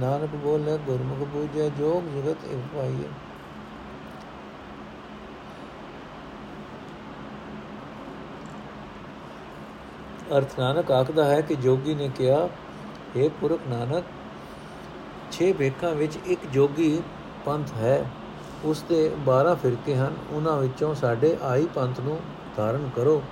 ਨਾਨਕ 0.00 0.34
ਬੋਲੇ, 0.34 0.78
ਗੁਰਮੁਖ 0.78 1.28
ਬੂਝੇ 1.28 1.70
ਜੋਗ 1.70 2.02
ਜਗਤ 2.02 2.44
ਇਹ 2.44 2.76
ਪਾਈਏ 2.76 3.08
ਅਰਥ 10.36 10.58
ਨਾਨਕ 10.58 10.90
ਆਖਦਾ 10.90 11.24
ਹੈ 11.24 11.40
ਕਿ 11.40 11.54
ਜੋਗੀ 11.54 11.94
ਨੇ 11.94 12.08
ਕਿਹਾ 12.08 12.48
हे 13.16 13.30
ਪੁਰਖ 13.40 13.60
ਨਾਨਕ, 13.68 14.04
ਛੇ 15.32 15.52
ਵੇਖਾਂ 15.52 15.94
ਵਿੱਚ 15.94 16.18
ਇੱਕ 16.26 16.46
ਜੋਗੀ 16.46 17.02
ਪੰਥ 17.44 17.72
ਹੈ। 17.72 18.10
ਉਸ 18.64 18.82
ਦੇ 18.82 19.10
12 19.26 19.54
ਫਿਰਕੇ 19.54 19.96
ਹਨ, 19.96 20.16
ਉਹਨਾਂ 20.30 20.56
ਵਿੱਚੋਂ 20.56 20.94
ਸਾਡੇ 20.94 21.36
ਆਈ 21.42 21.66
ਪੰਥ 21.74 22.00
ਨੂੰ 22.00 22.18
ਧਾਰਨ 22.56 22.90
ਕਰੋ। 22.96 23.22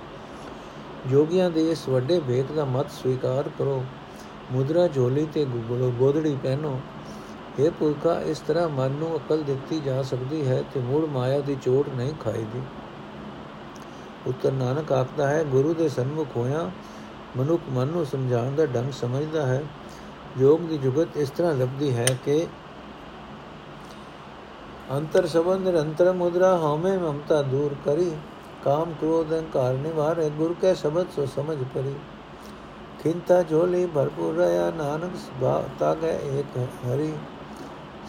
ਜੋਗੀਆਂ 1.09 1.49
ਦੇ 1.49 1.71
ਇਸ 1.71 1.89
ਵੱਡੇ 1.89 2.19
ਵੇਖ 2.19 2.51
ਦਾ 2.51 2.65
ਮਤ 2.65 2.91
ਸਵੀਕਾਰ 2.91 3.49
ਕਰੋ। 3.59 3.83
ਮੁਦਰਾ 4.53 4.87
ਝੋਲੀ 4.87 5.25
ਤੇ 5.25 5.45
ਗੋਦੜੀ 5.99 6.35
ਪਹਿਨੋ। 6.43 6.79
ਇਹ 7.59 7.71
ਪੁਰਖਾ, 7.71 8.19
ਇਸ 8.21 8.39
ਤਰ੍ਹਾਂ 8.39 8.67
ਮਨ 8.69 8.91
ਨੂੰ 8.91 9.15
ਅਕਲ 9.17 9.43
ਦਿੱਤੀ 9.43 9.79
ਜਾ 9.79 10.01
ਸਕਦੀ 10.03 10.45
ਹੈ 10.47 10.63
ਤੇ 10.73 10.79
ਮੂੜ 10.79 11.05
ਮਾਇਆ 11.09 11.39
ਦੀ 11.39 11.55
ਚੋਟ 11.55 11.89
ਨਹੀਂ 11.89 12.13
ਖਾਈਦੀ। 12.13 12.61
ਉੱਤਰ 14.27 14.51
ਨਾਨਕ 14.51 14.91
ਆਖਦਾ 14.91 15.27
ਹੈ, 15.27 15.43
ਗੁਰੂ 15.43 15.73
ਦੇ 15.73 15.89
ਸਨਮੁਖ 15.89 16.27
ਹੋਇਆ 16.35 16.69
ਮਨੁੱਖ 17.37 17.61
ਮਨ 17.69 17.87
ਨੂੰ 17.87 18.05
ਸਮਝਾਉਣ 18.05 18.55
ਦਾ 18.55 18.65
ਢੰਗ 18.65 18.91
ਸਮਝਦਾ 18.91 19.45
ਹੈ। 19.45 19.63
ਯੋਗ 20.37 20.59
ਦੀ 20.59 20.77
ਜੁਗਤ 20.77 21.17
ਇਸ 21.17 21.29
ਤਰ੍ਹਾਂ 21.29 21.53
ਲੱਭਦੀ 21.53 21.95
ਹੈ 21.95 22.05
ਕਿ 22.25 22.45
ਅੰਤਰ 24.91 25.27
ਸਬੰਧ 25.27 25.67
ਨਿਰੰਤਰ 25.67 26.11
ਮੁਦਰਾ, 26.13 26.57
ਹਉਮੈ 26.57 26.97
ਮਮਤਾ 26.97 27.41
ਦੂਰ 27.41 27.75
ਕਰੀ। 27.85 28.11
ਕਾਮ, 28.63 28.91
ਕ੍ਰੋਧ, 28.91 29.33
ਅਹੰਕਾਰ 29.33 29.73
ਨਿਵਾਰੇ, 29.73 30.29
ਗੁਰ 30.29 30.55
ਕੇ 30.61 30.73
ਸ਼ਬਦ 30.75 31.07
ਸੋ 31.15 31.25
ਸਮਝ 31.25 31.57
ਪਰੀ। 31.73 31.93
ਖਿੰਤਾ 33.03 33.41
ਝੋਲੀ 33.43 33.85
ਭਰਪੂਰ 33.85 34.33
ਰਹਾ, 34.35 34.69
ਨਾਨਕ 34.71 35.17
ਤਾਗੇ 35.79 36.11
ਏਕ 36.39 36.57
ਹਰੀ। 36.85 37.11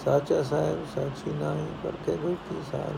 ਸਾਚਾ 0.05 0.43
ਸਾਹਿਬ, 0.43 0.85
ਸਾਚੀ 0.95 1.33
ਨਾਹੀ 1.33 1.67
ਪਰਕੇ 1.85 2.17
ਗੁਰ 2.17 2.35
ਕੀ 2.49 2.63
ਸਾਰ 2.73 2.93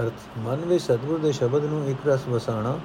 ਅਰਥ 0.00 0.15
ਮਨ 0.38 0.56
ਵਿੱਚ 0.56 0.82
ਸਤਿਗੁਰ 0.84 1.18
ਦੇ 1.18 1.32
ਸ਼ਬਦ 1.32 1.64
ਨੂੰ 1.64 1.86
ਇੱਕ 1.86 2.06
ਰਸ 2.06 2.28
ਵਸਾਣਾ 2.28 2.78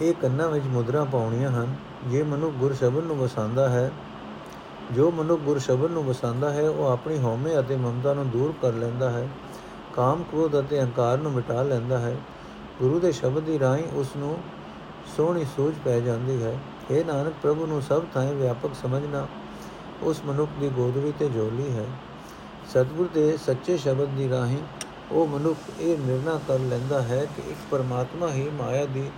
ਇਹ 0.00 0.14
ਕੰਨਾਂ 0.14 0.48
ਵਿੱਚ 0.48 0.64
ਮੁਦਰਾ 0.64 1.04
ਪਾਉਣੀਆਂ 1.04 1.50
ਹਨ। 1.50 1.74
ਜੇ 2.06 2.22
ਮਨੁ 2.22 2.50
ਗੁਰ 2.50 2.74
ਸ਼ਬਦ 2.74 3.04
ਨੂੰ 3.04 3.16
ਵਸਾਉਂਦਾ 3.16 3.68
ਹੈ, 3.68 3.90
ਜੋ 4.92 5.10
ਮਨੁ 5.10 5.36
ਗੁਰ 5.36 5.58
ਸ਼ਬਦ 5.58 5.90
ਨੂੰ 5.90 6.04
ਵਸਾਉਂਦਾ 6.04 6.50
ਹੈ, 6.50 6.68
ਉਹ 6.68 6.86
ਆਪਣੀ 6.86 7.18
ਹਉਮੈ 7.18 7.58
ਅਤੇ 7.60 7.76
ਮਮਤਾ 7.76 8.14
ਨੂੰ 8.14 8.28
ਦੂਰ 8.30 8.54
ਕਰ 8.62 8.72
ਲੈਂਦਾ 8.72 9.10
ਹੈ, 9.10 9.28
ਕਾਮ 9.96 10.22
ਕ੍ਰੋਧ 10.22 10.58
ਅਤੇ 10.60 10.80
ਅਹੰਕਾਰ 10.80 11.18
ਨੂੰ 11.18 11.32
ਮਿਟਾ 11.32 11.62
ਲੈਂਦਾ 11.62 11.98
ਹੈ। 11.98 12.16
ਗੁਰੂ 12.78 13.00
ਦੇ 13.00 13.12
ਸ਼ਬਦ 13.12 13.42
ਦੀ 13.42 13.58
ਰਾਹੀਂ 13.58 13.84
ਉਸ 13.94 14.16
ਨੂੰ 14.16 14.38
ਸੋਹਣੀ 15.16 15.44
ਸੋਚ 15.44 15.74
ਪੈ 15.84 16.00
ਜਾਂਦੀ 16.00 16.42
ਹੈ। 16.42 16.58
ਇਹ 16.90 17.04
ਨਾਨਕ, 17.04 17.32
ਪ੍ਰਭੂ 17.42 17.66
ਨੂੰ 17.66 17.82
ਸਭ 17.82 18.02
ਥਾਂ 18.14 18.24
ਵਿਆਪਕ 18.24 18.70
ਸਮਝਣਾ 18.82 19.26
ਉਸ 20.02 20.20
ਮਨੁੱਖ 20.26 20.50
ਦੀ 20.60 20.68
ਗੋਦੜੀ 20.68 21.12
ਤੇ 21.18 21.28
ਝੋਲੀ 21.28 21.76
ਹੈ। 21.76 21.86
ਸਤਿਗੁਰ 22.70 23.08
ਦੇ 23.14 23.36
ਸੱਚੇ 23.36 23.76
ਸ਼ਬਦ 23.76 24.08
ਦੀ 24.08 24.28
ਰਾਹੀਂ 24.30 24.58
ਉਹ 25.12 25.26
ਮਨੁੱਖ 25.26 25.80
ਇਹ 25.80 25.98
ਨਿਰਣਾ 25.98 26.38
ਕਰ 26.48 26.58
ਲੈਂਦਾ 26.60 27.00
ਹੈ 27.02 27.24
ਕਿ 27.36 27.42
ਇੱਕ 27.50 27.58
ਪਰਮਾਤਮਾ 27.70 28.28
ਹੀ 28.28 28.48
ਮਾਇਆ 28.50 28.84
ਦੀ 28.84 29.10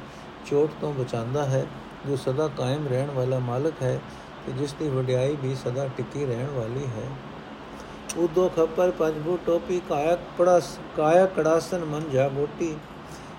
ਚੋਟ 0.46 0.70
ਤੋਂ 0.80 0.92
ਬਚਾਉਂਦਾ 0.92 1.44
ਹੈ, 1.44 1.66
ਜੋ 2.08 2.16
ਸਦਾ 2.16 2.48
ਕਾਇਮ 2.48 2.86
ਰਹਿਣ 2.88 3.10
ਵਾਲਾ 3.10 3.38
ਮਾਲਕ 3.38 3.82
ਹੈ 3.82 4.00
ਤੇ 4.46 4.52
ਜਿਸ 4.52 4.72
ਦੀ 4.72 4.88
ਵਡਿਆਈ 4.88 5.36
ਵੀ 5.42 5.54
ਸਦਾ 5.54 5.86
ਟਿੱਕੀ 5.96 6.24
ਰਹਿਣ 6.26 6.48
ਵਾਲੀ 6.50 6.86
ਹੈ। 6.86 7.08
ਉਦੋ 8.16 8.48
ਖੱਪਰ 8.56 8.90
ਪੰਜਭੂ 8.90 9.38
ਟੋਪੀ, 9.46 9.80
ਕਾਇਆ 9.88 10.16
ਪੜਾ 10.38 10.60
ਕਾਇਆ 10.96 11.26
ਕੜਾਸਨ 11.26 11.84
ਮਨ 11.84 12.10
ਜਾ 12.10 12.28
ਗੋਟੀ 12.28 12.74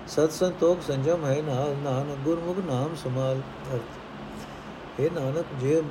ਸਤ 0.08 0.32
ਸੰਤੋਖ 0.32 0.80
ਸੰਜਮ 0.86 1.24
ਹੈ 1.24 1.42
ਨਾਲ 1.42 1.74
ਨਾਨਕ 1.82 2.24
ਗੁਰਮੁਖ 2.24 2.58
ਨਾਮ 2.66 2.94
ਸਮਾਲ 3.04 3.40
ਅਰਥ। 3.74 5.00
ਇਹ 5.00 5.10
ਨਾਨਕ, 5.10 5.44
ਜੇ 5.60 5.82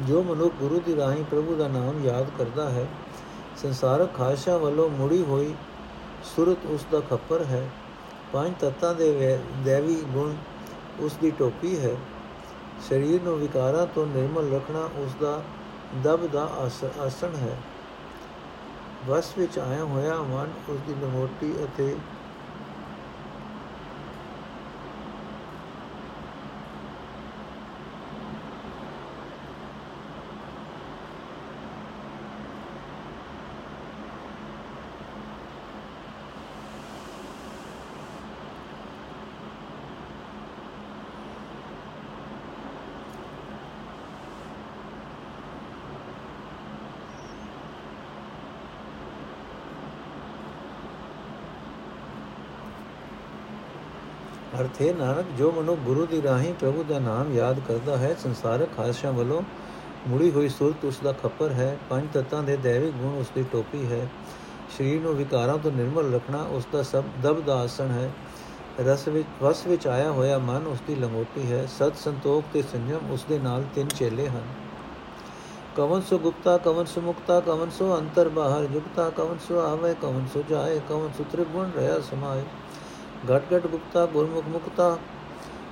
ਜੋ 0.00 0.22
ਮਨੁੱਖ 0.22 0.54
ਗੁਰੂ 0.54 0.80
ਦੀ 0.86 0.96
ਰਾਹੀਂ 0.96 1.24
ਪ੍ਰਭੂ 1.24 1.54
ਦਾ 1.54 1.68
ਨਾਮ 1.68 2.04
ਯਾਦ 2.04 2.26
ਕਰਦਾ 2.38 2.68
ਹੈ, 2.70 2.86
ਸੰਸਾਰਕ 3.62 4.14
ਖਾਸ਼ਾ 4.14 4.56
ਵੱਲੋਂ 4.56 4.88
ਮੁੜੀ 4.88 5.22
ਹੋਈ 5.22 5.54
ਸੁਰਤ 6.24 6.66
ਉਸ 6.66 6.86
ਦਾ 6.92 7.00
ਖੱਪਰ 7.00 7.44
ਹੈ। 7.44 7.68
ਪੰਜ 8.32 8.54
ਤੱਤਾਂ 8.60 8.94
ਦੇ 8.94 9.38
ਦੇਵੀ 9.64 9.94
ਗੁਣ 10.08 10.34
ਉਸ 11.00 11.16
ਦੀ 11.16 11.30
ਟੋਪੀ 11.30 11.78
ਹੈ। 11.78 11.94
ਸਰੀਰ 12.88 13.22
ਨੂੰ 13.22 13.38
ਵਿਕਾਰਾਂ 13.38 13.86
ਤੋਂ 13.86 14.06
ਨਿਰਮਲ 14.06 14.52
ਰੱਖਣਾ 14.52 14.88
ਉਸ 14.96 15.14
ਦਾ 15.20 15.42
ਦਬ 16.02 16.26
ਦਾ 16.26 16.44
ਆਸਣ 17.00 17.34
ਹੈ। 17.36 17.56
ਵਸ 19.06 19.32
ਵਿੱਚ 19.38 19.58
ਆਇਆ 19.58 19.84
ਹੋਇਆ 19.84 20.16
ਮਨ 20.22 20.52
ਉਸ 20.68 20.78
ਦੀ 20.86 20.94
ਲਮੋਟੀ 21.02 21.52
ਅਤੇ 21.64 21.96
ਅਰਥ 54.72 54.82
ਹੈ 54.82 54.92
ਨਾਨਕ, 54.92 55.26
ਜੋ 55.38 55.52
ਮਨੁ 55.52 55.76
ਗੁਰੂ 55.76 56.06
ਦੀ 56.06 56.22
ਰਾਹੀਂ 56.22 56.54
ਪ੍ਰਭੂ 56.54 56.84
ਦਾ 56.88 56.98
ਨਾਮ 56.98 57.32
ਯਾਦ 57.32 57.60
ਕਰਦਾ 57.68 57.96
ਹੈ, 57.96 58.16
ਸੰਸਾਰਕ 58.22 58.68
ਖਾਸ਼ਾਂ 58.76 59.12
ਵੱਲੋਂ 59.12 59.42
ਮੁੜੀ 60.08 60.30
ਹੋਈ 60.30 60.48
ਸੁਰਤ 60.48 60.84
ਉਸ 60.84 61.00
ਦਾ 61.04 61.12
ਖੱਪਰ 61.12 61.50
ਹੈ, 61.52 61.78
ਪੰਜ 61.90 62.08
ਤਤਾਂ 62.12 62.42
ਦੇ 62.42 62.56
ਦੇਵੀ 62.56 62.90
ਗੁਣ 62.90 63.20
ਉਸ 63.20 63.26
ਦੀ 63.34 63.44
ਟੋਪੀ 63.52 63.86
ਹੈ। 63.92 64.08
ਸਰੀਰ 64.78 65.00
ਨੂੰ 65.00 65.16
ਵਿਕਾਰਾਂ 65.16 65.58
ਤੋਂ 65.58 65.72
ਨਿਰਮਲ 65.72 66.14
ਰੱਖਣਾ 66.14 66.42
ਉਸ 66.42 66.66
ਦਾ 66.72 66.82
ਸਭ 66.82 67.04
ਦਬ 67.22 67.44
ਦਾ 67.44 67.56
ਆਸਣ 67.56 67.90
ਹੈ। 67.90 68.10
ਰਸ 68.86 69.08
ਵਿੱਚ, 69.08 69.28
ਵਸ 69.42 69.66
ਵਿੱਚ 69.66 69.86
ਆਇਆ 69.86 70.10
ਹੋਇਆ 70.10 70.38
ਮਨ 70.38 70.66
ਉਸ 70.66 70.78
ਦੀ 70.86 70.94
ਲੰਗੋਟੀ 70.94 71.52
ਹੈ। 71.52 71.66
ਸਤ 71.66 71.96
ਸੰਤੋਖ 71.96 72.44
ਤੇ 72.52 72.62
ਸੰਜਮ 72.62 73.10
ਉਸ 73.10 73.24
ਦੇ 73.28 73.38
ਨਾਲ 73.38 73.64
ਤਿੰਨ 73.74 73.88
ਚੇਲੇ 73.88 74.28
ਹਨ। 74.28 74.42
ਕਵਨ 75.76 76.00
ਸੋ 76.00 76.18
ਗੁਪਤਾ, 76.18 76.58
ਕਵਨ 76.58 76.84
ਸੋ 76.84 77.00
ਮੁਕਤਾ, 77.00 77.40
ਕਵਨ 77.40 77.70
ਸੋ 77.70 77.98
ਅੰਤਰ 77.98 78.28
ਬਾਹਰ 78.28 78.64
ਜੁਗਤਾ, 78.64 79.10
ਕਵਨ 79.10 79.38
ਸੋ 79.48 79.60
ਆਵੇ, 79.60 79.94
ਕਵਨ 80.02 80.26
ਸੋ 80.34 80.44
ਜਾਏ, 80.50 80.80
ਕਵਨ 80.88 81.08
ਸੋ 81.18 81.24
ਤ੍ਰਿਗੁਣ 81.32 81.70
ਰਹਾ 81.76 82.00
ਸਮਾਏ। 82.00 82.42
ਘਟ 83.30 83.42
ਘਟ 83.54 83.66
ਗੁਪਤਾ, 83.66 84.06
ਗੁਰਮੁਖ 84.06 84.44
ਮੁਕਤਾ, 84.48 84.96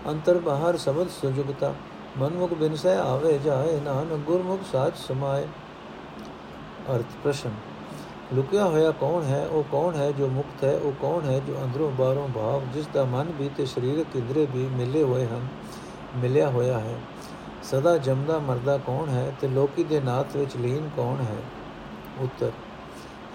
ਅੰਤਰ 0.09 0.39
ਬਾਹਰ 0.39 0.77
ਸਬਦ 0.77 1.09
ਸੁਜੁਗਤਾ 1.09 1.75
ਮਨਮੁਖ 2.19 2.53
ਬਿਨਸੈ 2.53 2.97
ਆਵੇ 2.99 3.39
ਜਾਏ, 3.39 3.81
ਨਾਨਕ 3.81 4.21
ਗੁਰਮੁਖ 4.27 4.61
ਸਾਚ 4.73 4.97
ਸਮਾਏ। 4.99 5.47
ਅਰਥ 6.91 7.17
ਪ੍ਰਸ਼ਨ, 7.25 7.51
ਲੁਕਿਆ 8.35 8.65
ਹੋਇਆ 8.65 8.91
ਕੌਣ 8.91 9.23
ਹੈ? 9.23 9.47
ਉਹ 9.47 9.65
ਕੌਣ 9.73 9.95
ਹੈ 9.95 10.11
ਜੋ 10.13 10.29
ਮੁਕਤ 10.29 10.65
ਹੈ? 10.65 10.77
ਉਹ 10.77 10.93
ਕੌਣ 10.93 11.29
ਹੈ 11.29 11.39
ਜੋ 11.39 11.57
ਅੰਦਰੋਂ 11.65 11.91
ਬਾਹਰੋਂ 11.91 12.29
ਭਾਵ, 12.29 12.63
ਜਿਸ 12.75 12.87
ਦਾ 12.87 13.05
ਮਨ 13.05 13.33
ਵੀ 13.39 13.51
ਤੇ 13.57 13.67
ਸਰੀਰਕ 13.67 14.17
ਇੰਦਰੇ 14.17 14.47
ਵੀ 14.53 14.67
ਮਿਲੇ 14.67 15.03
ਹੋਏ 15.03 15.27
ਹਨ, 15.27 15.47
ਮਿਲਿਆ 16.17 16.49
ਹੋਇਆ 16.51 16.79
ਹੈ। 16.79 16.95
ਸਦਾ 17.63 17.97
ਜਮਦਾ 17.99 18.39
ਮਰਦਾ 18.39 18.77
ਕੌਣ 18.79 19.09
ਹੈ 19.09 19.33
ਤੇ 19.41 19.49
ਲੋਕੀ 19.49 19.85
ਦੇ 19.85 20.01
ਨਾਤ 20.01 20.37
ਵਿੱਚ 20.37 20.57
ਲੀਨ 20.57 20.91
ਕੌਣ 20.97 21.21
ਹੈ? 21.21 21.37
ਉੱਤਰ 22.21 22.51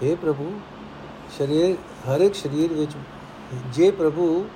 हे 0.02 0.16
ਪ੍ਰਭੂ, 0.16 0.50
ਸਰੀਰ 1.38 1.76
ਹਰ 2.08 2.20
ਇੱਕ 2.20 2.34
ਸਰੀਰ 2.34 2.72
ਵਿੱਚ 2.72 2.92
ਜੇ 3.72 3.90
ਪ੍ਰਭੂ 3.90 4.48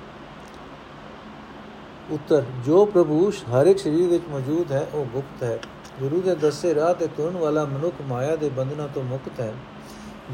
ਉੱਤਰ, 2.11 2.43
ਜੋ 2.65 2.85
ਪ੍ਰਭੂ 2.85 3.29
ਹਰ 3.29 3.67
ਇੱਕ 3.67 3.79
ਸਰੀਰ 3.79 4.07
ਵਿੱਚ 4.09 4.23
ਮੌਜੂਦ 4.29 4.71
ਹੈ, 4.71 4.87
ਉਹ 4.93 5.05
ਗੁਪਤ 5.05 5.43
ਹੈ। 5.43 5.59
ਗੁਰੂ 5.99 6.21
ਦੇ 6.21 6.35
ਦੱਸੇ 6.35 6.75
ਰਾਹ 6.75 6.93
ਤੇ 6.93 7.07
ਤੁਰਨ 7.07 7.37
ਵਾਲਾ 7.37 7.65
ਮਨੁੱਖ 7.65 7.95
ਮਾਇਆ 8.01 8.35
ਦੇ 8.35 8.49
ਬੰਧਨਾਂ 8.49 8.87
ਤੋਂ 8.87 9.03
ਮੁਕਤ 9.03 9.39
ਹੈ। 9.39 9.53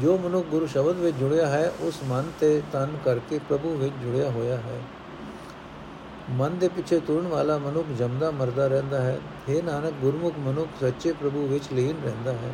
ਜੋ 0.02 0.18
ਮਨੁੱਖ 0.18 0.46
ਗੁਰੂ 0.46 0.66
ਸ਼ਬਦ 0.66 0.96
ਵਿੱਚ 0.96 1.16
ਜੁੜਿਆ 1.16 1.46
ਹੈ, 1.46 1.72
ਉਸ 1.80 1.94
ਮਨ 2.04 2.24
ਤੇ 2.40 2.62
ਤਨ 2.72 2.88
ਕਰਕੇ 3.04 3.40
ਪ੍ਰਭੂ 3.48 3.76
ਵਿੱਚ 3.76 3.94
ਜੁੜਿਆ 4.04 4.30
ਹੋਇਆ 4.30 4.56
ਹੈ। 4.56 4.80
ਮਨ 6.30 6.58
ਦੇ 6.58 6.68
ਪਿੱਛੇ 6.68 7.00
ਤੁਰਨ 7.00 7.26
ਵਾਲਾ 7.26 7.58
ਮਨੁੱਖ 7.58 7.88
ਜਮਦਾ 7.88 8.30
ਮਰਦਾ 8.30 8.66
ਰਹਿੰਦਾ 8.66 9.00
ਹੈ। 9.00 9.18
हे 9.50 9.64
ਨਾਨਕ, 9.64 9.92
ਗੁਰਮੁਖ 10.00 10.34
ਮਨੁੱਖ 10.38 10.68
ਸੱਚੇ 10.80 11.12
ਪ੍ਰਭੂ 11.12 11.46
ਵਿੱਚ 11.46 11.64
ਲੀਨ 11.72 11.96
ਰਹਿੰਦਾ 12.04 12.32
ਹੈ। 12.32 12.50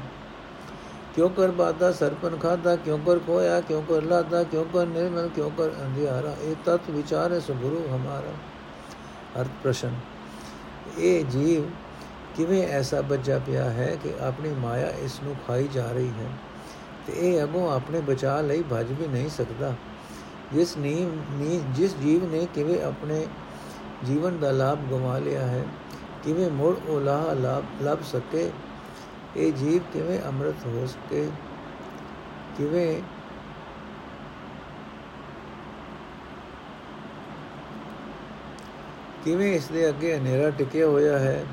ਕਿਉ 1.15 1.29
ਕਰ 1.29 1.51
ਬਾਦਾ 1.51 1.91
ਸਰਪਨ 1.93 2.37
ਖਾਦਾ, 2.37 2.75
ਕਿਉ 2.77 2.97
ਕਰ 2.97 3.19
ਖੋਇਆ, 3.19 3.61
ਕਿਉ 3.61 3.81
ਕਰ 3.81 4.03
ਲਾਦਾ, 4.03 4.43
ਕਿਉ 4.43 4.65
ਕਰ 4.65 4.87
ਨਿਰਮਲ, 4.87 5.29
ਕਿਉ 5.35 5.51
ਕਰ 5.51 5.69
ਅੰਧਿਆਰਾ? 5.83 6.35
ਇਹ 6.43 6.55
ਤਤ 6.65 6.91
ਵਿਚਾਰ 6.91 7.33
ਹੈ 7.33 7.39
ਸੋ 7.41 7.55
ਗੁਰੂ 7.55 7.83
ਹਮਾਰਾ। 7.93 8.33
ਅਰਥ 9.41 9.49
ਪ੍ਰਸ਼ਨ। 9.63 9.95
ਇਹ 10.99 11.25
ਜੀਵ 11.25 11.63
ਕਿਵੇਂ 12.37 12.67
ਐਸਾ 12.69 13.01
ਬੱਜਾ 13.01 13.39
ਪਿਆ 13.39 13.65
ਹੈ 13.71 13.97
ਕਿ 14.03 14.13
ਆਪਣੀ 14.21 14.49
ਮਾਇਆ 14.55 14.89
ਇਸ 15.05 15.21
ਨੂੰ 15.25 15.35
ਖਾਈ 15.47 15.69
ਜਾ 15.69 15.87
ਰਹੀ 15.93 16.09
ਹੈ 16.09 16.29
ਤੇ 17.07 17.13
ਇਹ 17.21 17.43
ਅਗੋਂ 17.43 17.71
ਆਪਣੇ 17.73 18.01
ਬਚਾ 18.01 18.41
ਲਈ 18.41 18.63
ਭਜ 18.73 18.93
ਵੀ 18.93 19.07
ਨਹੀਂ 19.07 19.29
ਸਕਦਾ। 19.29 19.73
ਜਿਸ 20.53 20.77
ਨੀਮ 20.77 21.11
ਨੀ 21.31 21.61
ਜਿਸ 21.71 21.97
ਜੀਵ 21.97 22.25
ਨੇ 22.33 22.47
ਕਿਵੇਂ 22.55 22.83
ਆਪਣੇ 22.83 23.27
ਜੀਵਨ 24.05 24.39
ਦਾ 24.41 24.51
ਲਾਭ 24.51 24.79
ਗਵਾ 24.91 25.19
ਲਿਆ 25.19 25.47
ਹੈ, 25.47 25.65
ਕਿਵੇਂ 26.25 26.51
ਮੁੜ 26.51 26.75
ਉਲਾਹ 26.89 27.35
ਲੱਭ 27.83 27.99
ਸਕੇ 28.13 28.51
ਇਹ 29.37 29.53
ਜੀਵ 29.53 29.83
ਕਿਵੇਂ 29.93 30.19
ਅੰਮ੍ਰਿਤ 30.29 30.67
ਹੋ 30.67 30.87
ਸਕੇ? 30.87 31.31
ਕਿਵੇਂ 32.59 33.03
ਕਿਵੇਂ 39.25 39.55
ਇਸ 39.55 39.69
ਦੇ 39.69 39.89
ਅੱਗੇ 39.89 40.17
ਹਨੇਰਾ 40.17 40.51
ਟਿਕਿਆ 40.51 40.87
ਹੋਇਆ 40.87 41.19
ਹੈ? 41.19 41.45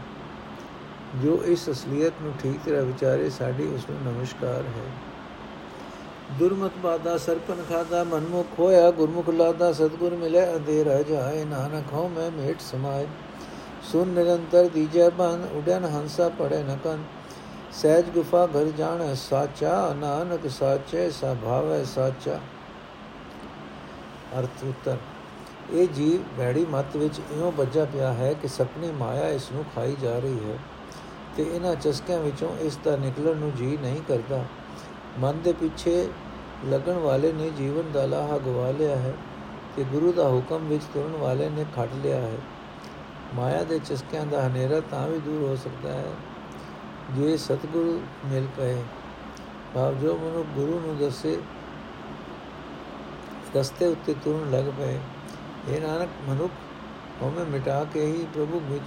ਜੋ 1.16 1.44
ਇਸ 1.46 1.70
ਅਸਲੀਅਤ 1.70 2.14
ਨੂੰ 2.22 2.34
ਠੀਕ 2.44 2.60
ਤਰ੍ਹਾਂ 2.66 2.82
ਵਿਚਾਰੇ, 2.82 3.30
ਸਾਡੀ 3.30 3.64
ਉਸ 3.64 3.86
ਨੂੰ 3.90 4.14
ਨਮਸਕਾਰ 4.14 4.62
ਹੈ। 4.62 4.92
ਦੁਰਮਤ 6.40 6.72
ਬਾਦਾ 6.84 7.18
ਸਰਪਨ 7.18 7.64
ਖਾਦਾ, 7.70 8.04
ਮਨਮੁਖ 8.04 8.48
ਹੋਇਆ 8.60 8.92
ਗੁਰਮੁਖ 8.92 9.30
ਲਾਦਾ, 9.30 9.74
ਸਤਗੁਰ 9.74 10.16
ਮਿਲੇ 10.16 10.56
ਅੰਧੇਰਾ 10.56 11.02
ਜਾਏ, 11.02 11.46
ਨਾਨਕ 11.46 11.94
ਹੋ 11.94 12.08
ਮੈਂ 12.08 12.32
ਮੇਟ 12.32 12.62
ਸਮਾਏ। 12.62 13.08
ਸੁਨ 13.84 14.08
ਨਿਰੰਤਰ 14.08 14.68
ਦੀਜੈ 14.68 15.10
ਬਨ 15.10 15.48
ਉਡਨ 15.54 15.86
ਹੰਸਾ 15.86 16.30
ਪੜੇ 16.30 16.64
ਨਕਨ 16.64 17.04
ਸਹਿਜ 17.72 18.10
ਗੁਫਾ 18.10 18.46
ਘਰ 18.46 18.66
ਜਾਣ, 18.78 19.14
ਸਾਚਾ 19.16 19.94
ਨਾਨਕ 19.94 20.50
ਸਾਚੇ 20.50 21.10
ਸਭਾਵੈ 21.10 21.84
ਸਾਚਾ। 21.84 22.40
ਅਰਥ 24.40 24.64
ਉਤਰ, 24.64 24.98
ਇਹ 25.72 25.88
ਜੀਵ 25.88 26.24
ਬੈੜੀ 26.38 26.66
ਮਤ 26.70 26.96
ਵਿੱਚ 26.98 27.20
ਇਉਂ 27.32 27.52
ਵੱਜਾ 27.52 27.86
ਪਿਆ 27.86 28.12
ਹੈ 28.14 28.34
ਕਿ 28.34 28.48
ਸਪਨੀ 28.48 28.92
ਮਾਇਆ 28.92 29.28
ਇਸ 29.30 29.52
ਨੂੰ 29.52 29.64
ਖਾਈ 29.76 29.96
ਜਾ 30.02 30.18
ਰਹੀ 30.20 30.50
ਹੈ 30.50 30.58
ਤੇ 31.38 31.44
ਇਹਨਾਂ 31.44 31.76
ਚਸਕਿਆਂ 31.76 32.20
ਵਿੱਚੋਂ 32.20 32.50
ਇਸ 32.58 32.78
ਦਾ 32.86 32.96
ਨਿਕਲਣ 32.96 33.38
ਨੂੰ 33.38 33.52
ਜੀ 33.56 33.78
ਨਹੀਂ 33.82 34.02
ਕਰਦਾ। 34.08 34.44
ਮਨ 35.20 35.42
ਦੇ 35.42 35.54
ਪਿੱਛੇ 35.54 36.08
ਲੱਗਣ 36.66 36.94
ਵਾਲੇ 36.94 37.32
ਨੇ 37.32 37.50
ਜੀਵਨ 37.50 37.92
ਦਾ 37.92 38.06
ਲਾਹਾ 38.06 38.38
ਗਵਾ 38.38 38.72
ਲਿਆ 38.72 38.96
ਹੈ 38.96 39.14
ਤੇ 39.76 39.84
ਗੁਰੂ 39.84 40.12
ਦਾ 40.12 40.28
ਹੁਕਮ 40.30 40.68
ਵਿੱਚ 40.68 40.84
ਤੁਰਨ 40.94 41.16
ਵਾਲੇ 41.16 41.50
ਨੇ 41.50 41.66
ਖੱਟ 41.76 41.90
ਲਿਆ 42.04 42.20
ਹੈ। 42.22 42.38
ਮਾਇਆ 43.36 43.64
ਦੇ 43.64 43.80
ਚਸਕਿਆਂ 43.80 44.26
ਦਾ 44.26 44.48
ਹਨੇਰਾ 44.48 44.80
ਤਾਂ 44.92 45.08
ਵੀ 45.08 45.20
ਦੂਰ 45.20 45.48
ਹੋ 45.50 45.56
ਸਕਦਾ 45.56 45.94
ਹੈ। 45.94 46.12
ਜੇ 47.10 47.38
ਸਤਿਗੁਰੂ 47.38 48.02
ਮਿਲ 48.26 48.48
ਪਏ, 48.58 48.84
ਭਾਵ 49.74 49.96
ਜੋ 49.96 50.18
ਮਨੁ 50.18 50.44
ਗੁਰੂ 50.44 50.80
ਨੂੰ 50.80 50.98
ਦੱਸੇ, 50.98 51.42
ਰਸਤੇ 53.56 53.88
ਉੱਤੇ 53.88 54.14
ਤੁਰਨ 54.14 54.52
ਲੱਗ 54.52 54.66
ਪਏ। 54.78 55.00
ਇਹ 55.70 55.82
ਨਾਨਕ, 55.82 56.10
ਮਨੁੱਖ 56.30 56.54
ਹਉਮੈ 57.22 57.44
ਮਿਟਾ 57.44 57.84
ਕੇ 57.94 58.06
ਹੀ 58.06 58.28
ਪ੍ਰਭੂ 58.34 58.62
ਵਿੱਚ 58.66 58.84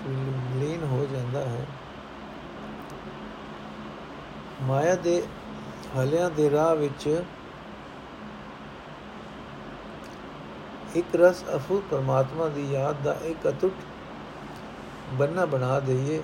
ਲੀਨ 0.57 0.85
ਹੋ 0.85 1.07
ਜਾਂਦਾ 1.13 1.41
ਹੈ। 1.41 1.67
ਮਾਇਆ 4.63 4.95
ਦੇ 4.95 5.23
ਹਲਿਆਂ 5.99 6.31
ਦੇ 6.31 6.51
ਰਾਹ 6.51 6.75
ਵਿੱਚ 6.75 7.23
ਇੱਕ 10.95 11.17
ਰਸ 11.17 11.45
ਅਫੂ 11.57 11.83
ਪਰਮਾਤਮਾ 11.91 12.49
ਦੀ 12.49 12.73
ਯਾਦ 12.73 12.97
ਦਾ 13.05 13.17
ਇੱਕ 13.25 13.49
ਅਟੁੱਟ 13.49 13.75
ਬੰਨਾ 15.13 15.45
ਬਣਾ 15.45 15.81
ਦਈਏ। 15.81 16.23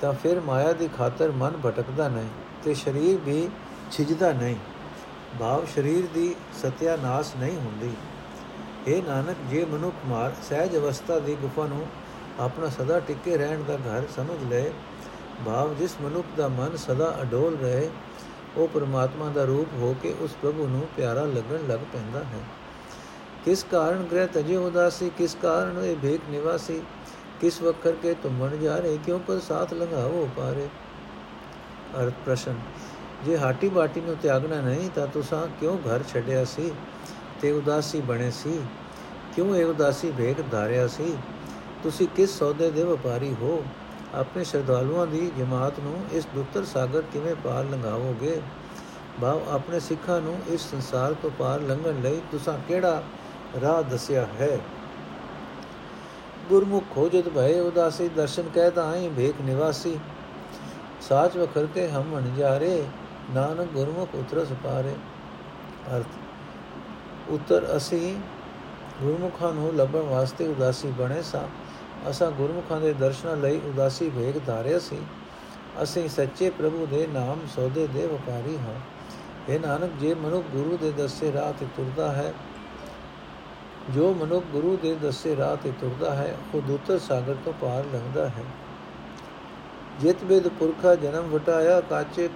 ਤਾਂ 0.00 0.12
ਫਿਰ 0.12 0.40
ਮਾਇਆ 0.40 0.72
ਦੀ 0.72 0.88
ਖਾਤਰ 0.98 1.30
ਮਨ 1.30 1.60
ਭਟਕਦਾ 1.66 2.08
ਨਹੀਂ 2.08 2.28
ਤੇ 2.64 2.74
ਸਰੀਰ 2.74 3.16
ਵੀ 3.16 3.48
ਛਿਜਦਾ 3.92 4.32
ਨਹੀਂ। 4.32 4.56
ਭਾਵ 5.40 5.66
ਸਰੀਰ 5.74 6.06
ਦੀ 6.14 6.34
ਸਤਿਆਨਾਸ਼ 6.62 7.36
ਨਹੀਂ 7.36 7.56
ਹੁੰਦੀ। 7.56 7.90
ਇਹ 8.86 9.02
ਨਾਨਕ, 9.02 9.36
ਜੇ 9.50 9.64
ਮਨੁੱਖ 9.64 9.94
ਮਾਰ 10.06 10.32
ਸਹਿਜ 10.48 10.76
ਅਵਸਥਾ 10.76 11.18
ਦੀ 11.18 11.34
ਗੁਫਾ 11.34 11.66
ਨੂੰ 11.66 11.86
ਆਪਣਾ 12.40 12.68
ਸਦਾ 12.68 13.00
ਟਿੱਕੇ 13.00 13.36
ਰਹਿਣ 13.36 13.62
ਦਾ 13.62 13.76
ਘਰ 13.76 14.02
ਸਮਝ 14.16 14.44
ਲਏ, 14.50 14.70
ਭਾਵ 15.46 15.74
ਜਿਸ 15.74 15.94
ਮਨੁੱਖ 16.02 16.26
ਦਾ 16.36 16.48
ਮਨ 16.48 16.76
ਸਦਾ 16.76 17.18
ਅਡੋਲ 17.22 17.56
ਰਹੇ, 17.56 17.90
ਉਹ 18.56 18.68
ਪਰਮਾਤਮਾ 18.68 19.28
ਦਾ 19.28 19.44
ਰੂਪ 19.44 19.68
ਹੋ 19.74 19.96
ਕੇ 20.02 20.14
ਉਸ 20.20 20.36
ਪ੍ਰਭੂ 20.42 20.66
ਨੂੰ 20.66 20.88
ਪਿਆਰਾ 20.96 21.24
ਲੱਗਣ 21.24 21.68
ਲੱਗ 21.68 21.80
ਪੈਂਦਾ 21.92 22.18
ਹੈ। 22.18 22.40
ਕਿਸ 23.44 23.66
ਕਾਰਨ 23.70 24.02
ਗ੍ਰਹਿ 24.02 24.26
ਤਜੇ 24.26 24.56
ਉਦਾਸੀ, 24.56 25.10
ਕਿਸ 25.18 25.36
ਕਾਰਨ 25.42 25.84
ਇਹ 25.84 25.96
ਭੇਕ 26.02 26.20
ਨਿਵਾਸੀ 26.30 26.82
ਕਿਸ 27.40 27.60
ਵਕਰ 27.62 27.92
ਕੇ 27.92 28.14
ਤੁਮ 28.14 28.38
ਬਣ 28.38 28.56
ਜਾ 28.56 28.76
ਰਹੇ, 28.76 28.98
ਕਿਉਂ 29.06 29.18
ਪਰ 29.18 29.38
ਸਾਥ 29.38 29.72
ਲੰਘਾਵੋ 29.74 30.28
ਪਾਰੇ? 30.36 30.68
ਅਰਥ 32.00 32.14
ਪ੍ਰਸ਼ਨ, 32.26 32.54
ਜੇ 33.24 33.38
ਹਾਟੀ 33.38 33.68
ਬਾਟੀ 33.68 34.00
ਨੂੰ 34.00 34.16
ਤਿਆਗਣਾ 34.16 34.60
ਨਹੀਂ, 34.60 34.90
ਤਾਂ 34.90 35.06
ਤੁਸੀਂ 35.06 35.46
ਕਿਉਂ 35.60 35.76
ਘਰ 35.78 36.02
ਛੱਡਿਆ 36.08 36.44
ਸੀ 36.44 36.70
ਤੇ 37.40 37.52
ਉਦਾਸੀ 37.52 38.00
ਬਣੇ 38.00 38.30
ਸੀ? 38.30 38.60
ਕਿਉਂ 39.34 39.54
ਇਹ 39.56 39.64
ਉਦਾਸੀ 39.64 40.10
ਭੇਕ 40.10 40.42
ਧਾਰਿਆ 40.50 40.86
ਸੀ? 40.86 41.16
ਤੁਸੀਂ 41.82 42.08
ਕਿਸ 42.08 42.38
ਸੌਦੇ 42.38 42.70
ਦੇ 42.70 42.84
ਵਪਾਰੀ 42.84 43.34
ਹੋ? 43.40 43.62
ਆਪਣੇ 44.14 44.44
ਸ਼ਰਧਾਲੂਆਂ 44.44 45.06
ਦੀ 45.06 45.30
ਜਮਾਤ 45.38 45.78
ਨੂੰ 45.80 46.04
ਇਸ 46.12 46.26
ਦੁੱਤਰ 46.34 46.64
ਸਾਗਰ 46.64 47.02
ਕਿਵੇਂ 47.12 47.34
ਪਾਰ 47.34 47.64
ਲੰਘਾਵੋਗੇ? 47.64 48.40
ਭਾਵ 49.20 49.48
ਆਪਣੇ 49.48 49.80
ਸਿੱਖਾਂ 49.80 50.20
ਨੂੰ 50.20 50.38
ਇਸ 50.48 50.70
ਸੰਸਾਰ 50.70 51.14
ਤੋਂ 51.14 51.30
ਪਾਰ 51.30 51.60
ਲੰਘਣ 51.60 52.00
ਲਈ 52.02 52.20
ਤੁਸੀਂ 52.30 52.52
ਕਿਹੜਾ 52.68 53.02
ਰਾਹ 53.62 53.82
ਦੱਸਿਆ 53.82 54.26
ਹੈ? 54.40 54.58
ਗੁਰਮੁਖ 56.48 56.84
ਖੋਜਤ 56.94 57.28
ਭਏ 57.28 57.60
ਉਦਾਸੀ, 57.60 58.08
ਦਰਸ਼ਨ 58.08 58.48
ਕਹਿਤਾ 58.54 58.86
ਆਈ 58.86 59.08
ਭੇਖ 59.08 59.40
ਨਿਵਾਸੀ। 59.40 59.98
ਸਾਚ 61.00 61.36
ਵਖਰ 61.36 61.66
ਕੇ 61.74 61.88
ਹਮ 61.88 62.16
ਅਣਜਾਰੇ 62.18 62.84
ਨਾਨਕ 63.30 63.68
ਗੁਰਮੁਖ 63.68 64.14
ਉਤਰਸ 64.14 64.48
ਪਾਰੇ। 64.64 64.94
ਅਰਥ, 65.96 66.06
ਉਤਰ 67.30 67.76
ਅਸੀਂ 67.76 68.16
ਗੁਰਮੁਖਾਂ 69.02 69.52
ਨੂੰ 69.52 69.76
ਲੱਭਣ 69.76 70.00
ਵਾਸਤੇ 70.00 70.46
ਉਦਾਸੀ 70.46 70.88
ਬਣੇ 70.88 71.22
ਸਾਂ। 71.22 71.46
ਅਸਾਂ 72.10 72.30
ਗੁਰਮੁਖਾਂ 72.30 72.80
ਦੇ 72.80 72.92
ਦਰਸ਼ਨਾਂ 72.92 73.36
ਲਈ 73.36 73.60
ਉਦਾਸੀ 73.66 74.08
ਵੇਗ 74.08 74.40
ਧਾਰਿਆ 74.46 74.78
ਸੀ। 74.78 74.98
ਅਸੀਂ 75.82 76.08
ਸੱਚੇ 76.08 76.50
ਪ੍ਰਭੂ 76.50 76.86
ਦੇ 76.86 77.06
ਨਾਮ 77.06 77.40
ਸੌਦੇ 77.56 77.86
ਦੇ 77.86 78.06
ਵਪਾਰੀ 78.06 78.58
ਹਾਂ। 78.58 78.80
ਇਹ 79.48 79.60
ਨਾਨਕ, 79.60 79.90
ਜੇ 80.00 80.14
ਮਨੁੱਖ 80.14 80.46
ਗੁਰੂ 80.52 80.76
ਦੇ 80.76 80.90
ਦੱਸੇ 80.92 81.32
ਰਾਹ 81.32 81.52
ਤੇ 81.52 81.66
ਤੁਰਦਾ 81.76 82.12
ਹੈ 82.12 82.32
ਜੋ 83.88 84.14
ਮਨੁੱਖ 84.14 84.46
ਗੁਰੂ 84.46 84.78
ਦੇ 84.82 84.94
ਦੱਸੇ 84.94 85.36
ਰਾਹ 85.36 85.56
ਤੇ 85.56 85.72
ਤੁਰਦਾ 85.80 86.14
ਹੈ, 86.14 86.36
ਉਹ 86.54 86.60
ਦੁੱਤਰ 86.60 86.98
ਸਾਗਰ 86.98 87.36
ਤੋਂ 87.44 87.52
ਪਾਰ 87.52 87.84
ਲੰਘਦਾ 87.84 88.28
ਹੈ। 88.28 88.44
ਜਿਤ 90.00 90.24
ਬਿਦ 90.24 90.48
ਪੁਰਖਾ 90.48 90.94
ਜਨਮ 90.94 91.30
ਵਟਾਇਆ, 91.30 91.80
ਕਾਚੇ 91.80 92.28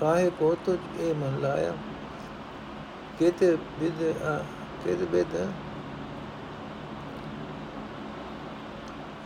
ਕਾਹੇ 0.00 0.30
ਕੋ 0.30 0.56
ਤੁਝ 0.66 0.78
ਇਹ 1.00 1.14
ਮਨ 1.14 1.38
ਲਾਇਆ। 1.40 1.72
ਕਿਤੇ 3.18 3.56
ਬਿਦ 3.80 4.02
ਕਿਤੇ 4.86 5.04
ਬਿਦ 5.04 5.26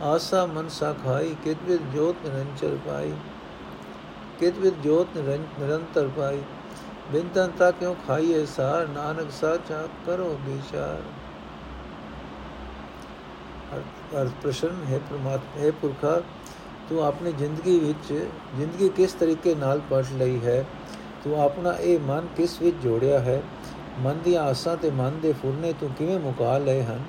ਆਸਾ 0.01 0.45
ਮਨ 0.45 0.69
ਖਾਈ 0.93 1.35
ਕਿਤਵਿਦ 1.43 1.81
ਜੋਤ 1.93 2.15
ਨਿਰੰਚਰ 2.25 2.77
ਪਾਈ। 2.85 3.13
ਕਿਤਵਿਦ 4.39 4.73
ਜੋਤ 4.83 5.07
ਨਿਰੰਤਰ 5.17 6.09
ਪਾਈ। 6.17 6.41
ਬਿੰਤਨ 7.11 7.51
ਤਾ 7.57 7.71
ਕਿਉ 7.71 7.95
ਖਾਈਏ 8.07 8.45
ਸਾਰ, 8.45 8.87
ਨਾਨਕ 8.87 9.31
ਸਾਚਾ 9.31 9.87
ਕਰੋ 10.05 10.39
ਵਿਚਾਰ। 10.45 10.97
ਅਰਥ 10.97 11.30
ਪ੍ਰਸ਼ਨ, 14.13 14.69
ਹੈ 14.89 14.99
ਪ੍ਰਮਾਤਮਾ, 15.09 15.65
ਹੈ 15.65 15.71
ਪੁਰਖਾ 15.71 16.21
ਤੂੰ 16.89 17.05
ਆਪਣੀ 17.05 17.31
ਜ਼ਿੰਦਗੀ 17.31 17.79
ਵਿੱਚ 17.79 18.29
ਜ਼ਿੰਦਗੀ 18.57 18.89
ਕਿਸ 18.89 19.13
ਤਰੀਕੇ 19.13 19.55
ਨਾਲ 19.55 19.81
ਪੜ 19.89 20.03
ਲਈ 20.13 20.39
ਹੈ? 20.45 20.65
ਤੂੰ 21.23 21.41
ਆਪਣਾ 21.41 21.73
ਇਹ 21.73 21.99
ਮਨ 21.99 22.27
ਕਿਸ 22.37 22.61
ਵਿੱਚ 22.61 22.75
ਜੋੜਿਆ 22.83 23.19
ਹੈ? 23.19 23.43
ਮਨ 23.99 24.19
ਦੀਆਂ 24.23 24.43
ਆਸਾਂ 24.43 24.77
ਤੇ 24.77 24.89
ਮਨ 24.89 25.19
ਦੇ 25.21 25.33
ਫੁਰਨੇ 25.33 25.73
ਤੂੰ 25.73 25.89
ਕਿਵੇਂ 25.97 26.19
ਮੁਕਾ 26.19 26.57
ਲਏ 26.57 26.83
ਹਨ? 26.83 26.99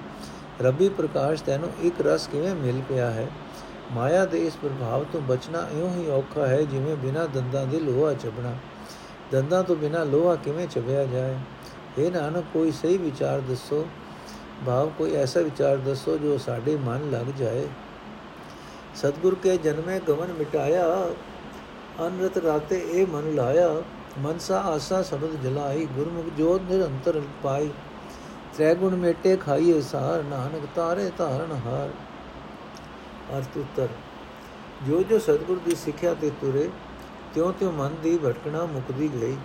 ਰੱਬੀ 0.61 0.89
ਪ੍ਰਕਾਸ਼, 0.89 1.43
ਤੈਨੂੰ 1.43 1.71
ਇੱਕ 1.83 2.07
ਰਸ 2.07 2.27
ਕਿਵੇਂ 2.27 2.55
ਮਿਲ 2.55 2.83
ਪਿਆ 2.89 3.11
ਹੈ? 3.11 3.29
ਮਾਇਆ 3.93 4.27
ਦੇ 4.27 4.47
ਇਸ 4.47 4.57
ਪ੍ਰਭਾਵ 4.63 5.05
ਤੋਂ 5.05 5.21
ਬਚਣਾ 5.21 5.59
ਇਉਂ 5.59 5.95
ਹੀ 5.95 6.11
ਔਖਾ 6.11 6.47
ਹੈ 6.47 6.63
ਜਿਵੇਂ 6.63 6.97
ਬਿਨਾਂ 6.97 7.29
ਦੰਦਾਂ 7.29 7.67
ਦੇ 7.67 7.81
ਲੋਹਾ 7.81 8.15
ਚਬਣਾ। 8.15 8.55
ਦੰਦਾਂ 9.33 9.63
ਤੋਂ 9.63 9.77
ਬਿਨਾਂ 9.77 10.07
ਲੋਹਾ 10.07 10.35
ਕਿਵੇਂ 10.35 10.67
ਚਬਿਆ 10.67 11.05
ਜਾਏ? 11.05 11.37
ਇਹ 11.99 12.13
ਨਾਨਕ, 12.13 12.45
ਕੋਈ 12.53 12.73
ਸਹੀ 12.73 12.97
ਵਿਚਾਰ 12.97 13.41
ਦੱਸੋ। 13.41 13.87
ਭਾਵ 14.67 14.91
ਕੋਈ 14.99 15.15
ਐਸਾ 15.15 15.41
ਵਿਚਾਰ 15.41 15.77
ਦੱਸੋ 15.77 16.17
ਜੋ 16.19 16.37
ਸਾਡੇ 16.39 16.77
ਮਨ 16.77 17.11
ਲੱਗ 17.11 17.27
ਜਾਏ। 17.39 17.67
ਸਤਗੁਰ 18.95 19.35
ਕੇ 19.35 19.57
ਜਨਮੇ 19.57 19.99
ਗਵਨ 20.01 20.33
ਮਿਟਾਇਆ, 20.33 20.85
ਅਨਰਤ 22.07 22.39
ਰਾਤੇ 22.39 22.79
ਇਹ 22.91 23.07
ਮਨ 23.07 23.35
ਲਾਇਆ। 23.35 23.83
ਮਨਸਾ 24.19 24.61
ਆਸਾ 24.61 25.03
ਸਬਦ 25.03 25.41
ਜਲਾਈ, 25.43 25.87
ਗੁਰਮੁਖ 25.87 26.27
ਜੋਤ 26.39 26.63
ਨਿਰੰਤਰ 26.71 27.21
ਪਾਈ। 27.43 27.71
ਤ੍ਰੈ 28.55 28.75
ਗੁਣ 28.75 28.97
ਮੇਟੇ 28.97 29.37
ਖਾਈਏ 29.37 29.81
ਸਾਰ, 29.81 30.23
ਨਾਨਕ 30.23 30.69
ਤਾਰੇ 30.75 31.11
ਧਾਰਨ 31.19 31.53
ਹਾਰ। 31.67 31.91
ਅਰਥ 33.39 33.57
ਉਤਰ, 33.57 33.89
ਜੋ 34.87 35.03
ਜੋ 35.03 35.19
ਸਤਿਗੁਰ 35.19 35.61
ਦੀ 35.65 35.75
ਸਿੱਖਿਆ 35.75 36.15
ਤੇ 36.15 36.31
ਤੁਰੇ, 36.41 36.69
ਤਿਉ 37.35 37.53
ਤਿਉ 37.53 37.71
ਮਨ 37.71 37.95
ਦੀ 38.03 38.19
ਭਟਕਣਾ 38.19 38.65
ਮੁਕਦੀ 38.65 39.09
ਗਈ। 39.23 39.37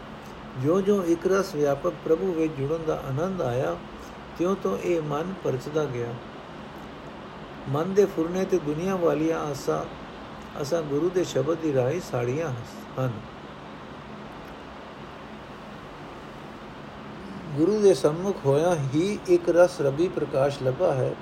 ਜੋ 0.63 0.81
ਜੋ 0.81 1.03
ਇਕ 1.03 1.27
ਰਸ 1.27 1.55
ਵਿਆਪਕ 1.55 1.93
ਪ੍ਰਭੂ 2.05 2.31
ਵਿੱਚ 2.33 2.53
ਜੁੜਨ 2.59 2.85
ਦਾ 2.87 3.01
ਆਨੰਦ 3.09 3.41
ਆਇਆ 3.41 3.75
ਤਿਉ 4.37 4.55
ਤੋਂ 4.55 4.77
ਇਹ 4.77 5.01
ਮਨ 5.01 5.33
ਪਰਚਦਾ 5.43 5.85
ਗਿਆ? 5.85 6.13
ਮਨ 7.69 7.93
ਦੇ 7.93 8.05
ਫੁਰਨੇ 8.05 8.45
ਤੇ 8.45 8.57
ਦੁਨੀਆ 8.57 8.95
ਵਾਲੀਆਂ 8.95 9.39
ਆਸਾਂ 9.39 9.83
ਅਸਾਂ 10.61 10.81
ਗੁਰੂ 10.81 11.09
ਦੇ 11.09 11.23
ਸ਼ਬਦ 11.23 11.57
ਦੀ 11.57 11.73
ਰਾਹੀਂ 11.73 12.01
ਸਾੜੀਆਂ 12.11 12.49
ਹਨ। 12.99 13.11
ਗੁਰੂ 17.55 17.81
ਦੇ 17.81 17.93
ਸੰਮੁਖ 17.93 18.37
ਹੋਇਆ 18.45 18.75
ਹੀ 18.75 19.19
ਇੱਕ 19.27 19.49
ਰਸ 19.49 19.81
ਰਬੀ 19.81 20.07
ਪ੍ਰਕਾਸ਼ 20.07 20.63
ਲੱਭਾ 20.63 20.93
ਹੈ। 20.93 21.15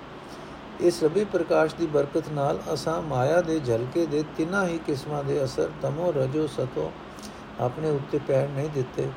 ਇਸ 0.79 1.03
ਰਬੀ 1.03 1.23
ਪ੍ਰਕਾਸ਼ 1.23 1.75
ਦੀ 1.75 1.85
ਬਰਕਤ 1.85 2.29
ਨਾਲ 2.29 2.59
ਅਸਾਂ 2.73 3.01
ਮਾਇਆ 3.01 3.41
ਦੇ 3.41 3.59
ਝਲਕੇ 3.59 4.05
ਦੇ 4.05 4.23
ਤਿੰਨਾਂ 4.37 4.65
ਹੀ 4.67 4.77
ਕਿਸਮਾਂ 4.77 5.23
ਦੇ 5.23 5.43
ਅਸਰ 5.43 5.69
ਤਮੋ, 5.81 6.11
ਰਜੋ, 6.11 6.47
ਸਤੋ 6.47 6.91
ਆਪਣੇ 7.59 7.89
ਉੱਤੇ 7.89 8.19
ਪੈਣ 8.27 8.49
ਨਹੀਂ 8.49 8.69
ਦਿੱਤੇ। 8.69 9.07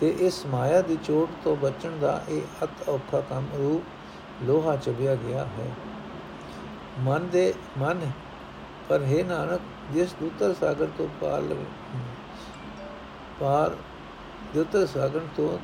ਤੇ 0.00 0.08
ਇਸ 0.20 0.44
ਮਾਇਆ 0.46 0.80
ਦੀ 0.82 0.96
ਚੋਟ 1.04 1.30
ਤੋਂ 1.44 1.54
ਬਚਣ 1.56 1.98
ਦਾ 2.00 2.20
ਇਹ 2.28 2.64
ਅਤ 2.64 2.88
ਔਖਾ 2.88 3.20
ਕੰਮ 3.20 3.46
ਰੂਪ 3.58 4.44
ਲੋਹਾ 4.44 4.76
ਚਬਿਆ 4.76 5.14
ਗਿਆ 5.16 5.44
ਹੈ। 5.58 5.70
ਮਨ 7.00 7.28
ਦੇ 7.28 7.52
ਮਨ, 7.78 8.10
ਪਰ 8.88 9.02
ਹੈ 9.02 9.22
ਨਾਨਕ, 9.24 9.60
ਜਿਸ 9.92 10.14
ਦੂਤਰ 10.20 10.54
ਸਾਗਰ 10.60 10.88
ਤੋਂ 10.98 11.08
ਪਾਰ 11.20 11.40
ਲਵੇ, 11.40 11.64
ਪਾਰ 13.40 13.76
ਦੂਤਰ 14.54 14.86
ਸਾਗਰ 14.86 15.26
ਤੋਂ 15.36 15.58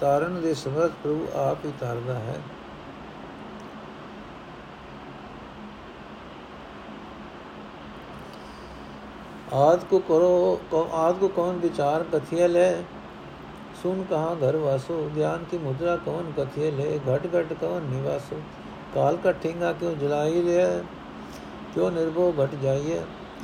ਤਾਰਨ 0.00 0.40
ਦੇ 0.40 0.54
ਸਮਰਥ 0.54 0.92
ਪ੍ਰਭੂ 1.02 1.26
ਆਪ 1.38 1.64
ਹੀ 1.64 1.72
ਤਾਰਦਾ 1.80 2.14
ਹੈ। 2.14 2.38
आद 9.54 9.84
को 9.90 9.98
करो 9.98 10.86
आद 10.98 11.18
को 11.18 11.28
कौन 11.28 11.58
विचार 11.58 12.02
कथिय 12.14 12.46
ले? 12.48 12.68
सुन 13.82 14.02
कहाँ 14.04 14.38
घर 14.38 14.56
वासो? 14.56 14.94
ज्ञान 15.14 15.44
की 15.50 15.58
मुद्रा 15.58 15.96
कौन 16.06 16.32
कथिय 16.38 16.70
ले? 16.70 16.86
घट 16.98 17.26
घट 17.32 17.52
कौन 17.60 17.86
निवासो? 17.90 18.38
काल 18.94 19.16
का 19.16 19.32
ठेंगा 19.42 19.72
क्यों 19.72 19.92
जलाई 19.98 20.42
ले 20.42 20.64
क्यों 21.74 21.90
निर्भो 21.90 22.32
घट 22.32 22.56
जाइए? 22.62 22.98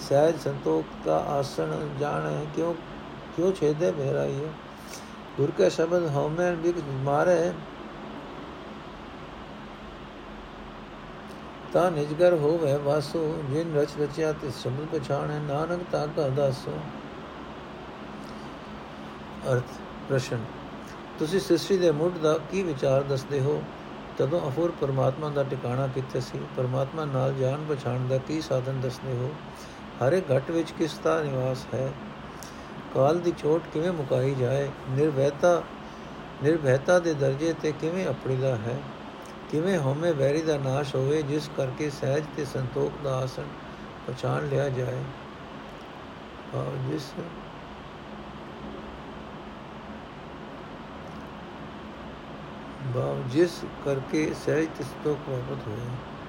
सहज 0.09 0.40
संतोष 0.40 1.05
का 1.05 1.16
आसन 1.31 1.77
जान 2.01 2.29
क्यों 2.55 2.73
क्यों 3.37 3.53
छेदे 3.53 3.90
बहराइए? 3.92 4.51
गुरु 5.37 5.53
के 5.53 5.70
शब्द 5.70 6.07
हमें 6.09 6.62
बिक 6.62 6.83
मारे 7.05 7.38
ਤਾਂ 11.73 11.91
ਨਿਜਗਰ 11.91 12.35
ਹੋਵੇ 12.35 12.77
ਵਾਸੋ, 12.77 13.43
ਜਿਨ 13.51 13.77
ਰਚ 13.77 13.89
ਰਚਿਆ 14.01 14.33
ਤੇ 14.33 14.51
ਸ਼ਬਦ 14.51 14.99
ਪਛਾਣੈ, 14.99 15.39
ਨਾਨਕ 15.39 15.81
ਤਾ 15.93 16.07
ਕਾ 16.07 16.29
ਦਾਸੋ। 16.29 16.79
ਅਰਥ, 19.53 19.65
ਪ੍ਰਸ਼ਨ, 20.09 20.39
ਤੁਸੀਂ 21.19 21.41
ਸ੍ਰਿਸ਼ਟੀ 21.41 21.77
ਦੇ 21.77 21.91
ਮੁੱਢ 21.91 22.19
ਦਾ 22.19 22.39
ਕੀ 22.51 22.63
ਵਿਚਾਰ 22.63 23.03
ਦੱਸਦੇ 23.03 23.41
ਹੋ? 23.41 23.63
ਤਦੋਂ 24.19 24.51
ਅਫੁਰ 24.51 24.73
ਪਰਮਾਤਮਾ 24.81 25.29
ਦਾ 25.29 25.43
ਟਿਕਾਣਾ 25.43 25.87
ਕਿੱਥੇ 25.87 26.21
ਸੀ? 26.21 26.39
ਪਰਮਾਤਮਾ 26.57 27.05
ਨਾਲ 27.05 27.35
ਜਾਣ 27.35 27.65
ਪਛਾਣ 27.69 28.07
ਦਾ 28.07 28.19
ਕੀ 28.19 28.41
ਸਾਧਨ 28.41 28.81
ਦੱਸਦੇ 28.81 29.13
ਹੋ? 29.13 29.33
ਹਰੇ 30.03 30.23
ਘਟ 30.37 30.51
ਵਿੱਚ 30.51 30.71
ਕਿਸ 30.71 30.99
ਦਾ 31.05 31.23
ਨਿਵਾਸ 31.23 31.67
ਹੈ? 31.75 31.93
ਕਾਲ 32.95 33.19
ਦੀ 33.19 33.33
ਚੋਟ 33.39 33.63
ਕਿਵੇਂ 33.73 33.93
ਮੁਕਾਈ 33.93 34.35
ਜਾਏ? 34.35 34.69
ਨਿਰਭੈਤਾ 34.91 35.63
ਨਿਰਭੈਤਾ 36.43 36.99
ਦੇ 36.99 37.15
ਦਰਜੇ 37.15 37.55
ਤੇ 37.63 37.73
ਕਿਵੇਂ 37.73 38.09
ਅਪੜੀਦਾ 38.09 38.57
ਹੈ? 38.57 38.77
ਕਿਵੇਂ 39.51 39.79
ਹਉਮੈ 39.79 40.13
ਵੈਰੀ 40.13 40.43
ਦਾ 40.43 40.57
ਨਾਸ਼ 40.59 40.95
ਹੋਵੇ, 40.97 41.23
ਜਿਸ 41.23 41.49
ਕਰਕੇ 41.57 41.91
ਸਹਿਜ 41.91 42.25
ਤੇ 42.37 42.45
ਸੰਤੋਖ 42.45 43.03
ਦਾ 43.05 43.17
ਆਸਣ 43.17 43.47
ਪਛਾਣ 44.07 44.49
ਲਿਆ 44.49 44.69
ਜਾਏ। 44.69 45.03
ਔਰ 46.55 46.77
ਜਿਸ 46.89 47.13
ਭਾਵ 52.95 53.23
ਜਿਸ 53.29 53.61
ਕਰਕੇ 53.85 54.33
ਸਹਿਜ 54.37 54.69
ਤੇ 54.79 54.85
ਸੰਤੋਖ 54.85 55.19
ਪ੍ਰਾਪਤ 55.27 55.67
ਹੋਵੇ 55.67 56.20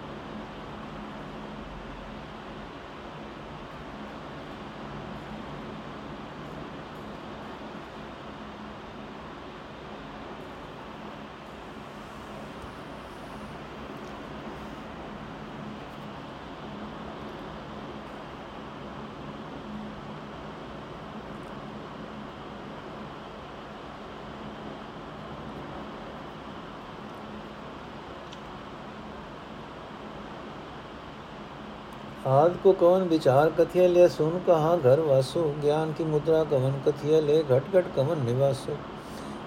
आद 32.51 32.55
को 32.59 32.73
कवन 32.75 33.03
विचार 33.09 33.51
कथिय 33.57 33.87
ले 33.89 34.05
सुन 34.09 34.39
कहा 34.47 34.71
घर 34.85 35.01
वासो 35.03 35.43
ज्ञान 35.61 35.93
की 35.93 36.05
मुद्रा 36.07 36.43
कवन 36.47 36.73
कथिय 36.87 37.21
ले 37.23 37.37
घट 37.45 37.69
घट 37.73 37.91
कवन 37.95 38.25
निवासो 38.25 38.79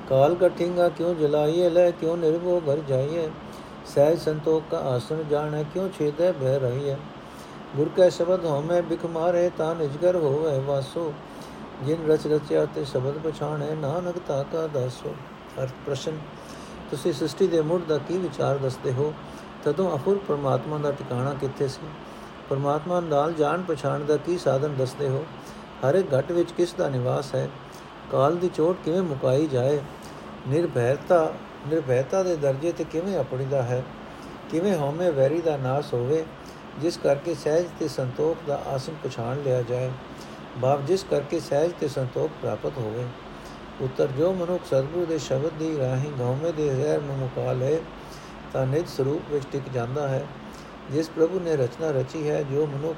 काल 0.10 0.36
का 0.36 0.48
ठिंगा 0.54 0.88
क्यों 0.92 1.10
जलाइए 1.18 1.70
ले 1.72 1.84
क्यों 1.96 2.16
निर्भो 2.20 2.60
घर 2.62 2.84
जाइए 2.88 3.26
सहज 3.88 4.20
संतोख 4.22 4.70
का 4.70 4.78
आसन 4.92 5.24
जाने 5.30 5.64
क्यों 5.70 5.88
छेद 5.92 6.22
बह 6.38 6.56
रही 6.60 6.88
है 6.88 6.98
गुर 7.76 7.92
के 7.96 8.10
शब्द 8.14 8.46
होमे 8.48 8.82
बिख 8.88 9.06
मारे 9.12 9.46
ता 9.56 9.72
निजगर 9.76 10.24
हो 10.24 10.34
वासो 10.66 11.08
जिन 11.82 12.06
रच 12.08 12.28
रचिया 12.30 12.66
ਤੇ 12.76 12.84
ਸ਼ਬਦ 12.86 13.18
ਪਛਾਣੇ 13.24 13.74
ਨਾਨਕ 13.78 14.20
ਤਾ 14.28 14.44
ਕਾ 14.52 14.68
ਦਾਸੋ 14.74 15.14
ਅਰਥ 15.58 15.74
ਪ੍ਰਸ਼ਨ 15.86 16.18
ਤੁਸੀਂ 16.92 17.14
ਸ੍ਰਿਸ਼ਟੀ 17.14 17.48
ਦੇ 17.48 17.62
ਮੁੱਢ 17.64 17.84
ਦਾ 17.88 17.98
ਕੀ 18.08 18.18
ਵਿਚਾਰ 18.20 18.58
ਦੱਸਦੇ 18.60 18.94
ਹੋ 18.94 19.14
ਤਦੋਂ 19.64 19.96
ਅਫੁਰ 19.96 20.20
ਪਰਮਾਤਮਾ 20.28 20.78
ਦਾ 20.78 20.92
ਟਿਕਾਣਾ 20.92 21.34
ਕਿੱਥੇ 21.34 21.68
ਸੀ 21.68 21.88
ਪਰਮਾਤਮਾ 22.51 23.01
ਨਾਲ 23.01 23.33
ਜਾਣ 23.33 23.63
ਪਛਾਣ 23.63 24.05
ਦਾ 24.05 24.17
ਕੀ 24.17 24.39
ਸਾਧਨ 24.39 24.75
ਦੱਸਦੇ 24.75 25.09
ਹੋ? 25.09 25.27
ਹਰ 25.89 25.95
ਇੱਕ 25.95 26.19
ਘਟ 26.19 26.33
ਵਿੱਚ 26.33 26.53
ਕਿਸ 26.53 26.75
ਦਾ 26.75 26.89
ਨਿਵਾਸ 26.89 27.35
ਹੈ? 27.35 27.49
ਕਾਲ 28.13 28.37
ਦੀ 28.37 28.51
ਚੋਟ 28.55 28.77
ਕਿਵੇਂ 28.85 29.03
ਮੁਕਾਈ 29.03 29.47
ਜਾਏ? 29.47 29.81
ਨਿਰਭੈਤਾ 30.49 31.33
ਨਿਰਭੈਤਾ 31.69 32.23
ਦੇ 32.23 32.37
ਦਰਜੇ 32.37 32.73
ਤੇ 32.73 32.85
ਕਿਵੇਂ 32.85 33.19
ਆਪਣੀਦਾ 33.19 33.63
ਹੈ? 33.63 33.85
ਕਿਵੇਂ 34.51 34.77
ਹਉਮੈ 34.77 35.11
ਵੈਰੀ 35.11 35.41
ਦਾ 35.41 35.57
ਨਾਸ 35.57 35.95
ਹੋਵੇ? 35.95 36.25
ਜਿਸ 36.79 36.97
ਕਰਕੇ 36.97 37.35
ਸਹਿਜ 37.35 37.67
ਤੇ 37.79 37.89
ਸੰਤੋਖ 37.89 38.39
ਦਾ 38.47 38.63
ਆਸਨ 38.67 38.95
ਪਛਾਣ 39.05 39.43
ਲਿਆ 39.43 39.63
ਜਾਏ। 39.63 39.91
ਭਾਵ 40.63 40.85
ਜਿਸ 40.85 41.07
ਕਰਕੇ 41.11 41.41
ਸਹਿਜ 41.41 41.73
ਤੇ 41.81 41.89
ਸੰਤੋਖ 41.89 42.31
ਪ੍ਰਾਪਤ 42.41 42.73
ਹੋਵੇ। 42.79 43.07
ਉੱਤਰ, 43.81 44.07
ਜੋ 44.07 44.33
ਮਨੁੱਖ 44.33 44.65
ਸਤਿਗੁਰੂ 44.67 45.07
ਦੇ 45.07 45.19
ਸ਼ਬਦ 45.19 45.51
ਦੀ 45.59 45.79
ਰਾਹੀਂ 45.79 46.11
ਗਉਮੇ 46.11 46.53
ਦੇ 46.53 46.69
ਜ਼ਹਿਰ 46.69 47.01
ਨੂੰ 47.01 47.17
ਮੁਕਾ 47.17 47.53
ਲਏ, 47.53 47.81
ਤਾਂ 48.53 48.67
ਨਿਜ 48.67 48.89
ਸਰੂਪ 48.89 49.23
ਵਿੱਚ 49.31 49.45
ਟਿਕ 49.53 49.63
ਜਾਂਦਾ 49.75 50.09
ਹੈ। 50.09 50.27
ਜਿਸ 50.91 51.09
ਪ੍ਰਭੂ 51.09 51.41
ਨੇ 51.41 51.57
ਰਚਨਾ 51.57 51.91
ਰਚੀ 51.91 52.29
ਹੈ, 52.29 52.43
ਜੋ 52.43 52.67
ਮਨੁੱਖ 52.67 52.97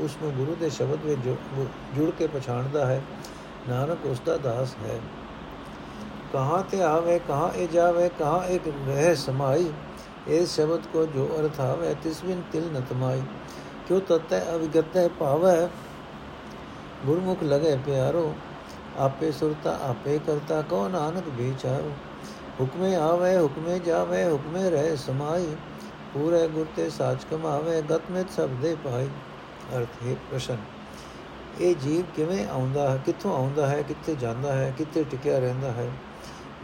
ਉਸ 0.00 0.16
ਨੂੰ 0.22 0.32
ਗੁਰੂ 0.32 0.56
ਦੇ 0.60 0.70
ਸ਼ਬਦ 0.70 1.04
ਵਿੱਚ 1.04 1.20
ਜੁੜ 1.96 2.10
ਕੇ 2.10 2.26
ਪਛਾਣਦਾ 2.26 2.86
ਹੈ, 2.86 3.02
ਨਾਨਕ 3.68 4.06
ਉਸ 4.06 4.20
ਦਾ 4.26 4.36
ਦਾਸ 4.36 4.74
ਹੈ। 4.84 5.00
ਕਹਾਂ 6.32 6.62
ਤੇ 6.62 6.82
ਆਵੇ, 6.82 7.18
ਕਹਾਂ 7.18 7.50
ਇਹ 7.52 7.68
ਜਾਵੇ, 7.68 8.08
ਕਹਾਂ 8.18 8.44
ਇੱਕ 8.44 8.68
ਰਹਿ 8.68 9.14
ਸਮਾਈ 9.16 9.70
ਇਸ 10.28 10.54
ਸ਼ਬਦ 10.56 10.86
ਕੋ 10.92 11.06
ਜੋ 11.06 11.28
ਅਰਥ 11.40 11.60
ਆਵੇ, 11.60 11.94
ਤਿਸ 12.02 12.24
ਬਿਨ 12.24 12.42
ਤਿਲ 12.52 12.62
ਨਤਮਾਈ 12.62 12.88
ਤਮਾਈ। 12.90 13.22
ਕਿਉ 13.88 14.00
ਤਤੈ 14.00 14.40
ਅਵਿਗਤੈ 14.54 15.08
ਭਾਵੈ, 15.08 15.68
ਗੁਰਮੁਖ 17.06 17.42
ਲਗੇ 17.42 17.76
ਪਿਆਰੋ, 17.86 18.34
ਆਪੇ 18.98 19.32
ਸੁਰਤਾ 19.32 19.78
ਆਪੇ 19.82 20.18
ਕਰਤਾ 20.26 20.62
ਕੋ 20.62 20.88
ਨਾਨਕ 20.88 21.28
ਵਿਚਾਰੋ 21.28 21.92
ਹੁਕਮੇ 22.60 22.94
ਆਵੇ, 22.94 23.36
ਹੁਕਮੇ 23.38 23.78
ਜਾਵੇ, 23.78 24.24
ਹੁਕਮੇ 24.24 24.70
ਰਹਿ 24.70 24.96
ਸਮਾਈ 24.96 25.46
ਪੂਰੇ 26.14 26.46
ਗੁਰ 26.48 26.66
ਤੇ 26.76 26.88
ਸਾਚ 26.90 27.24
ਕਮਾਵੇ 27.30 27.80
ਗਤ 27.82 28.10
ਮਿਤ 28.10 28.30
ਸਭ 28.30 28.48
ਦੇ 28.62 28.74
ਪਾਈ 28.84 29.08
ਅਰਥ, 29.76 30.06
ਹੈ 30.06 30.14
ਪ੍ਰਸ਼ਨ, 30.30 30.56
ਇਹ 31.60 31.74
ਜੀਵ 31.74 32.04
ਕਿਵੇਂ 32.16 32.46
ਆਉਂਦਾ 32.46 32.90
ਹੈ? 32.90 33.02
ਕਿੱਥੋਂ 33.06 33.34
ਆਉਂਦਾ 33.36 33.66
ਹੈ? 33.66 33.82
ਕਿੱਥੇ 33.82 34.14
ਜਾਂਦਾ 34.14 34.52
ਹੈ? 34.52 34.72
ਕਿੱਥੇ 34.78 35.04
ਟਿਕਿਆ 35.04 35.38
ਰਹਿੰਦਾ 35.38 35.72
ਹੈ? 35.72 35.90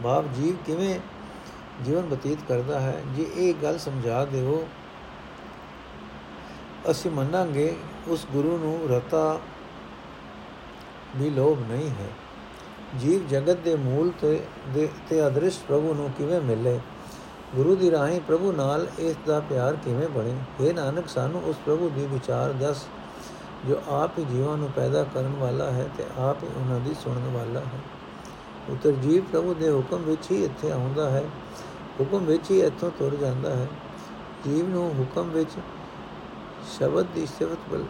ਭਾਵ 0.03 0.27
ਜੀਵ 0.33 0.55
ਕਿਵੇਂ 0.65 0.99
ਜੀਵਨ 1.85 2.01
ਬਤੀਤ 2.01 2.39
ਕਰਦਾ 2.47 2.79
ਹੈ? 2.79 3.01
ਜੇ 3.15 3.25
ਇਹ 3.35 3.53
ਗੱਲ 3.63 3.77
ਸਮਝਾ 3.77 4.23
ਦਿਓ, 4.25 4.67
ਅਸੀਂ 6.91 7.11
ਮੰਨਾਂਗੇ, 7.11 7.75
ਉਸ 8.07 8.25
ਗੁਰੂ 8.31 8.57
ਨੂੰ 8.57 8.89
ਰਤਾ 8.89 9.39
ਵੀ 11.15 11.29
ਲੋਭ 11.29 11.59
ਨਹੀਂ 11.69 11.89
ਹੈ। 11.89 12.09
ਜੀਵ 12.99 13.27
ਜਗਤ 13.27 13.57
ਦੇ 13.57 13.75
ਮੂਲ 13.75 14.11
ਤੇ 14.21 14.39
ਤੇ 15.09 15.25
ਅਦ੍ਰਿਸ਼ 15.27 15.59
ਪ੍ਰਭੂ 15.67 15.93
ਨੂੰ 15.93 16.11
ਕਿਵੇਂ 16.17 16.41
ਮਿਲੇ? 16.41 16.79
ਗੁਰੂ 17.55 17.75
ਦੀ 17.75 17.89
ਰਾਹੀਂ 17.91 18.19
ਪ੍ਰਭੂ 18.21 18.51
ਨਾਲ 18.51 18.85
ਇਸ 18.99 19.15
ਦਾ 19.27 19.39
ਪਿਆਰ 19.39 19.75
ਕਿਵੇਂ 19.75 20.07
ਬਣੇ? 20.09 20.33
ਇਹ 20.61 20.73
ਨਾਨਕ, 20.73 21.07
ਸਾਨੂੰ 21.09 21.41
ਉਸ 21.43 21.55
ਪ੍ਰਭੂ 21.65 21.89
ਦੀ 21.89 22.05
ਵਿਚਾਰ 22.05 22.51
ਦੱਸ, 22.53 22.85
ਜੋ 23.67 23.75
ਆਪ 23.89 24.17
ਹੀ 24.19 24.23
ਜੀਵਾਂ 24.25 24.57
ਨੂੰ 24.57 24.69
ਪੈਦਾ 24.75 25.03
ਕਰਨ 25.13 25.35
ਵਾਲਾ 25.39 25.69
ਹੈ 25.71 25.87
ਤੇ 25.97 26.03
ਆਪ 26.17 26.43
ਹੀ 26.43 26.47
ਉਹਨਾਂ 26.57 26.79
ਦੀ 26.79 26.93
ਸੁਣਨ 27.03 27.29
ਵਾਲਾ 27.33 27.59
ਹੈ। 27.59 27.79
ਉਤਰ 28.69 28.91
ਜੀਵ 28.91 29.23
ਪ੍ਰਭੂ 29.23 29.53
ਦੇ 29.53 29.69
ਹੁਕਮ 29.69 30.01
ਵਿੱਚ 30.01 30.31
ਹੀ 30.31 30.43
ਇੱਥੇ 30.43 30.71
ਆਉਂਦਾ 30.71 31.09
ਹੈ। 31.09 31.23
ਹੁਕਮ 31.99 32.25
ਵਿੱਚ 32.25 32.51
ਹੀ 32.51 32.59
ਇੱਥੋਂ 32.61 32.91
ਤੁਰ 32.99 33.15
ਜਾਂਦਾ 33.15 33.55
ਹੈ। 33.55 33.67
ਜੀਵ 34.45 34.69
ਨੂੰ 34.69 34.89
ਹੁਕਮ 34.99 35.29
ਵਿੱਚ 35.29 35.51
ਸ਼ਬਦ 36.77 37.05
ਦੀ 37.15 37.25
ਸਿਫਤ 37.25 37.69
ਬਲ 37.69 37.83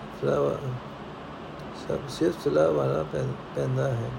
ਸਭ 1.87 2.07
ਸਿਫਤ 2.09 2.43
ਸਲਾਹ 2.43 2.71
ਵਾਲਾ 2.71 3.03
ਪੈਂਦਾ 3.55 3.87
ਹੈ। 3.87 4.09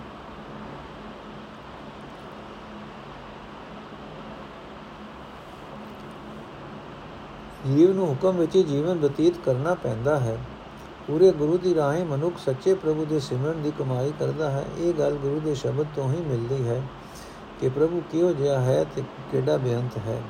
ਜੀਵ 7.67 7.93
ਨੂੰ 7.93 8.09
ਹੁਕਮ 8.09 8.37
ਵਿੱਚ 8.37 8.59
ਜੀਵਨ 8.59 8.99
ਬਤੀਤ 8.99 9.35
ਕਰਨਾ 9.47 9.75
ਪੈਂਦਾ 9.75 10.21
ਹੈ। 10.21 10.39
ਪੂਰੇ 11.07 11.33
ਗੁਰੂ 11.33 11.59
ਦੀ 11.59 11.75
ਰਾਹੀਂ 11.75 12.05
ਮਨੁੱਖ 12.05 12.35
ਸੱਚੇ 12.47 12.75
ਪ੍ਰਭੂ 12.75 13.05
ਦੇ 13.05 13.21
ਸਿਮਰਨ 13.21 13.63
ਦੀ 13.63 13.73
ਕਮਾਈ 13.79 14.13
ਕਰਦਾ 14.19 14.51
ਹੈ। 14.51 14.65
ਇਹ 14.79 14.93
ਗੱਲ 14.93 15.13
ਗੁਰੂ 15.13 15.41
ਦੇ 15.41 15.55
ਸ਼ਬਦ 15.55 15.87
ਤੋਂ 15.97 16.13
ਹੀ 16.13 16.21
ਮਿਲਦੀ 16.21 16.69
ਹੈ 16.69 16.83
ਕਿ 17.61 17.69
ਪ੍ਰਭੂ 17.69 18.03
ਕਿਉ 18.11 18.33
ਜਿਹਾ 18.33 18.61
ਹੈ 18.61 18.87
ਤੇ 18.97 19.03
ਕਿਹੜਾ 19.33 19.57
ਬੇਅੰਤ 19.57 19.97
ਹੈ। 19.97 20.23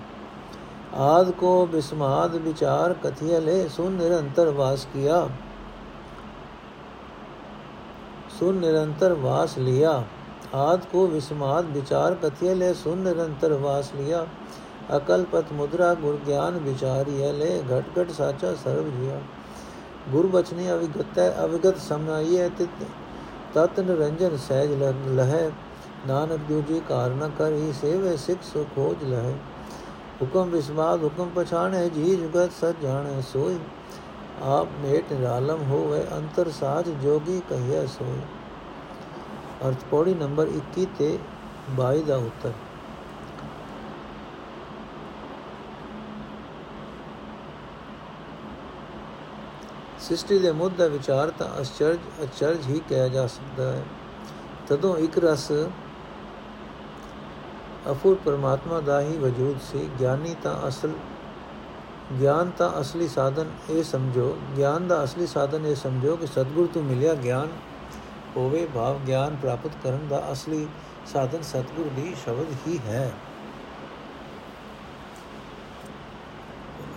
ਆਦ 0.94 1.30
ਕੋ 1.30 1.66
ਬਿਸਮਾਦ 1.66 2.36
ਵਿਚਾਰ 2.36 2.92
ਕਥਿയ 2.92 3.40
ਲੈ 3.40 3.68
ਸੁਨ 3.68 3.92
ਨਿਰੰਤਰ 3.92 4.50
ਵਾਸ 4.50 4.86
ਕੀਆ। 4.94 5.28
ਸੁਨ 8.40 8.54
ਨਿਰੰਤਰ 8.54 9.14
ਵਾਸ 9.14 9.58
ਲਿਆ। 9.58 10.04
ਆਦ 10.54 10.80
ਕੋ 10.92 11.06
ਵਿਸਮਾਦ 11.06 11.64
ਵਿਚਾਰ 11.64 12.14
ਕਥਿय 12.14 12.54
ਲੈ 12.54 12.72
ਸੁਨ 12.72 12.98
ਨਿਰੰਤਰ 12.98 13.52
ਵਾਸ 13.52 13.94
ਲਿਆ। 13.94 14.26
ਅਕਲ 14.96 15.24
ਪਤ 15.32 15.52
ਮੁਦਰਾ 15.52 15.92
ਗੁਰ 15.94 16.18
ਗਿਆਨ 16.26 16.58
ਵਿਚਾਰੀਐ 16.58 17.32
ਲੈ 17.32 17.56
ਘਟ 17.70 17.84
ਘਟ 17.98 18.10
ਸਾਚਾ 18.10 18.54
ਸਰਬ 18.54 18.90
ਜਿਆ। 18.96 19.20
ਗੁਰਬਚਨੀ 20.10 20.70
ਅਵਿਗਤ 20.72 21.18
ਹੈ 21.18 21.34
ਅਵਿਗਤ 21.44 21.78
ਸਮਨਾਈ 21.78 22.38
ਹੈ 22.38 22.48
ਤੇ 22.48 22.66
ਤਤ 23.54 23.80
ਨਿਰੰਜਨ 23.80 24.36
ਸਹਿਜ 24.36 24.72
ਲਹੈ। 25.08 25.50
ਨਾਨਕ 26.06 26.40
ਦੂਜੀ 26.48 26.80
ਕਾਰਨ 26.88 27.30
ਕਰ 27.38 27.52
ਹੀ 27.52 27.72
ਸੇਵੇ 27.80 28.16
ਸਿਖ 28.16 28.42
ਸੋ 28.42 28.66
ਖੋਜ 28.74 29.04
ਲਹੈ। 29.04 29.32
ਹੁਕਮ 30.22 30.50
ਵਿਸਵਾਦ 30.50 31.02
ਹੁਕਮ 31.04 31.30
ਪਛਾਣੇ 31.34 31.88
ਜੀ 31.88 32.14
ਜੁਗਤ 32.16 32.52
ਸਚ 32.52 32.82
ਜਾਣੇ 32.82 33.22
ਸੋਈ 33.22 33.58
ਆਪ 34.42 34.68
ਮੇਟ 34.80 35.12
ਨਿਰਾਲਮ 35.12 35.62
ਹੋਵੇ, 35.62 36.04
ਅੰਤਰ 36.12 36.50
ਸਾਜ 36.50 36.90
ਜੋਗੀ 37.02 37.40
ਕਹਿਆ 37.48 37.84
ਸੋਈ 37.86 38.20
ਅਰਥ 39.68 39.84
ਪੌੜੀ 39.90 40.14
ਨੰਬਰ 40.14 40.48
21 40.48 40.86
ਤੇ 40.98 41.18
22 41.76 42.02
ਦਾ 42.02 42.16
ਉੱਤਰ। 42.16 42.52
ਸ੍ਰਿਸ਼ਟੀ 50.06 50.38
ਦੇ 50.38 50.50
ਮੁੱਢ 50.52 50.74
ਦਾ 50.74 50.86
ਵਿਚਾਰ 50.86 51.30
ਤਾਂ 51.30 51.46
ਅਚਰਜ 51.60 51.98
ਅਚਰਜ 52.22 52.66
ਹੀ 52.66 52.80
ਕਿਹਾ 52.88 53.08
ਜਾ 53.08 53.26
ਸਕਦਾ 53.26 53.72
ਹੈ। 53.72 53.82
ਤਦੋਂ 54.68 54.96
ਇੱਕ 54.96 55.18
ਰਸ 55.24 55.52
ਅਫੁਰ 57.90 58.16
ਪਰਮਾਤਮਾ 58.24 58.80
ਦਾ 58.80 59.00
ਹੀ 59.00 59.16
ਵਜੂਦ 59.18 59.58
ਸੀ। 59.60 59.88
ਗਿਆਨੀ 60.00 60.34
ਤਾਂ 60.42 60.68
ਅਸਲ, 60.68 60.92
ਗਿਆਨ 62.20 62.50
ਤਾਂ 62.58 62.80
ਅਸਲੀ 62.80 63.08
ਸਾਧਨ 63.08 63.50
ਇਹ 63.70 63.82
ਸਮਝੋ, 63.82 64.36
ਗਿਆਨ 64.56 64.88
ਦਾ 64.88 65.04
ਅਸਲੀ 65.04 65.26
ਸਾਧਨ 65.26 65.66
ਇਹ 65.66 65.74
ਸਮਝੋ 65.74 66.16
ਕਿ 66.16 66.26
ਸਤਿਗੁਰ 66.26 66.68
ਤੋਂ 66.74 66.82
ਮਿਲਿਆ 66.82 67.14
ਗਿਆਨ 67.14 67.48
ਹੋਵੇ, 68.36 68.66
ਭਾਵ 68.74 68.98
ਗਿਆਨ 68.98 69.36
ਪ੍ਰਾਪਤ 69.36 69.70
ਕਰਨ 69.82 70.08
ਦਾ 70.08 70.32
ਅਸਲੀ 70.32 70.66
ਸਾਧਨ 71.06 71.42
ਸਤਿਗੁਰ 71.42 71.90
ਦੀ 71.96 72.14
ਸ਼ਬਦ 72.24 72.54
ਹੀ 72.66 72.78
ਹੈ। 72.78 73.12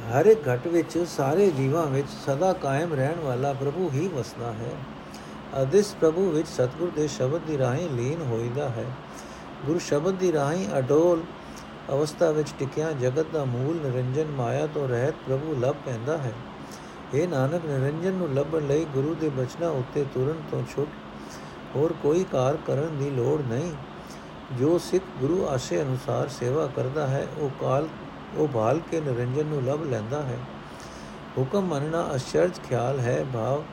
ਹਰ 0.09 0.25
ਇੱਕ 0.25 0.49
ਘਟ 0.49 0.67
ਵਿੱਚ 0.67 1.05
ਸਾਰੇ 1.07 1.51
ਜੀਵਾਂ 1.51 1.85
ਵਿੱਚ 1.85 2.07
ਸਦਾ 2.25 2.53
ਕਾਇਮ 2.53 2.93
ਰਹਿਣ 2.93 3.19
ਵਾਲਾ 3.19 3.53
ਪ੍ਰਭੂ 3.53 3.89
ਹੀ 3.93 4.07
ਵਸਦਾ 4.07 4.51
ਹੈ 4.51 4.71
ਅਦਿਸ 5.61 5.95
ਪ੍ਰਭੂ 6.01 6.29
ਵਿੱਚ 6.29 6.47
ਸਤਗੁਰ 6.47 6.91
ਦੇ 6.95 7.07
ਸ਼ਬਦ 7.07 7.41
ਦੀ 7.47 7.57
ਰਾਹੀਂ 7.57 7.89
ਲੀਨ 7.89 8.21
ਹੋਈਦਾ 8.21 8.69
ਹੈ। 8.69 8.85
ਗੁਰੂ 9.65 9.79
ਸ਼ਬਦ 9.79 10.13
ਦੀ 10.13 10.31
ਰਾਹੀਂ 10.33 10.67
ਅਡੋਲ 10.77 11.21
ਅਵਸਥਾ 11.91 12.31
ਵਿੱਚ 12.31 12.53
ਟਿਕਿਆ 12.59 12.91
ਜਗਤ 12.91 13.25
ਦਾ 13.33 13.45
ਮੂਲ 13.45 13.75
ਨਿਰੰਜਨ 13.75 14.25
ਮਾਇਆ 14.25 14.67
ਤੋਂ 14.67 14.87
ਰਹਿਤ 14.87 15.13
ਪ੍ਰਭੂ 15.27 15.55
ਲੱਭ 15.59 15.75
ਪੈਂਦਾ 15.85 16.17
ਹੈ। 16.17 16.33
ਇਹ 17.13 17.27
ਨਾਨਕ, 17.27 17.61
ਨਿਰੰਜਨ 17.65 18.13
ਨੂੰ 18.13 18.33
ਲੱਭਣ 18.33 18.67
ਲਈ 18.67 18.85
ਗੁਰੂ 18.85 19.15
ਦੇ 19.21 19.29
ਬਚਨਾਂ 19.29 19.69
ਉੱਤੇ 19.69 20.05
ਤੁਰਨ 20.13 20.41
ਤੋਂ 20.51 20.63
ਛੁੱਟ 20.75 20.89
ਹੋਰ 21.75 21.93
ਕੋਈ 22.03 22.25
ਕਾਰ 22.31 22.57
ਕਰਨ 22.67 22.97
ਦੀ 22.97 23.09
ਲੋੜ 23.09 23.41
ਨਹੀਂ। 23.41 23.71
ਜੋ 24.53 24.77
ਸਿੱਖ 24.77 25.03
ਗੁਰੂ 25.19 25.47
ਆਸ਼ੇ 25.47 25.81
ਅਨੁਸਾਰ 25.81 26.27
ਸੇਵਾ 26.27 26.69
ਕਰਦਾ 26.75 27.07
ਹੈ, 27.07 27.27
ਉਹ 27.37 27.49
ਕਾਲ 27.61 27.87
ਉਹ 28.37 28.47
ਭਾਲ 28.47 28.79
ਕੇ 28.91 28.99
ਨਿਰੰਜਨ 29.01 29.45
ਨੂੰ 29.45 29.63
ਲੱਭ 29.63 29.83
ਲੈਂਦਾ 29.83 30.21
ਹੈ। 30.21 30.37
ਹੁਕਮ 31.37 31.65
ਮੰਨਣਾ 31.65 32.07
ਅਸ਼ਰਤ 32.15 32.59
ਖਿਆਲ 32.69 32.99
ਹੈ, 32.99 33.25
ਭਾਵ 33.33 33.63